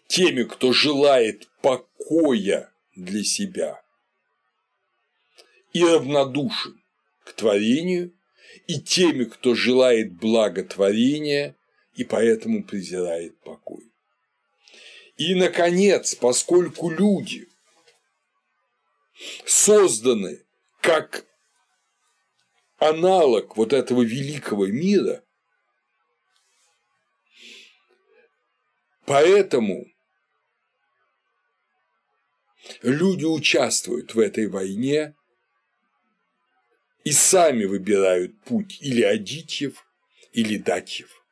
[0.08, 3.82] теми, кто желает покоя для себя
[5.74, 6.82] и равнодушен
[7.24, 8.14] к творению,
[8.68, 11.56] и теми, кто желает благотворения
[11.94, 13.92] и поэтому презирает покой.
[15.18, 17.50] И, наконец, поскольку люди
[19.46, 20.46] созданы
[20.80, 21.26] как
[22.78, 25.24] аналог вот этого великого мира,
[29.06, 29.88] поэтому
[32.84, 35.16] люди участвуют в этой войне
[37.04, 39.84] и сами выбирают путь или Адитьев,
[40.32, 41.27] или Датьев.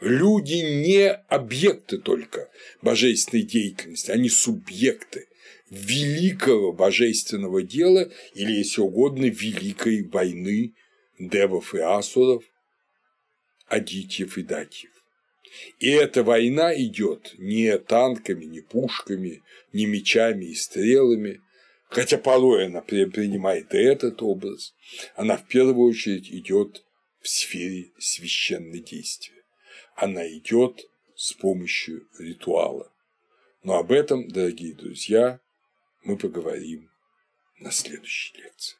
[0.00, 2.50] Люди не объекты только
[2.82, 5.28] божественной деятельности, они субъекты
[5.70, 10.74] великого божественного дела или, если угодно, великой войны
[11.18, 12.44] девов и асуров,
[13.66, 14.90] адитьев и датьев.
[15.78, 19.42] И эта война идет не танками, не пушками,
[19.72, 21.40] не мечами и стрелами,
[21.88, 24.74] хотя порой она принимает и этот образ,
[25.14, 26.84] она в первую очередь идет
[27.20, 29.41] в сфере священного действия
[29.96, 32.90] она идет с помощью ритуала.
[33.62, 35.40] Но об этом, дорогие друзья,
[36.02, 36.90] мы поговорим
[37.58, 38.76] на следующей лекции.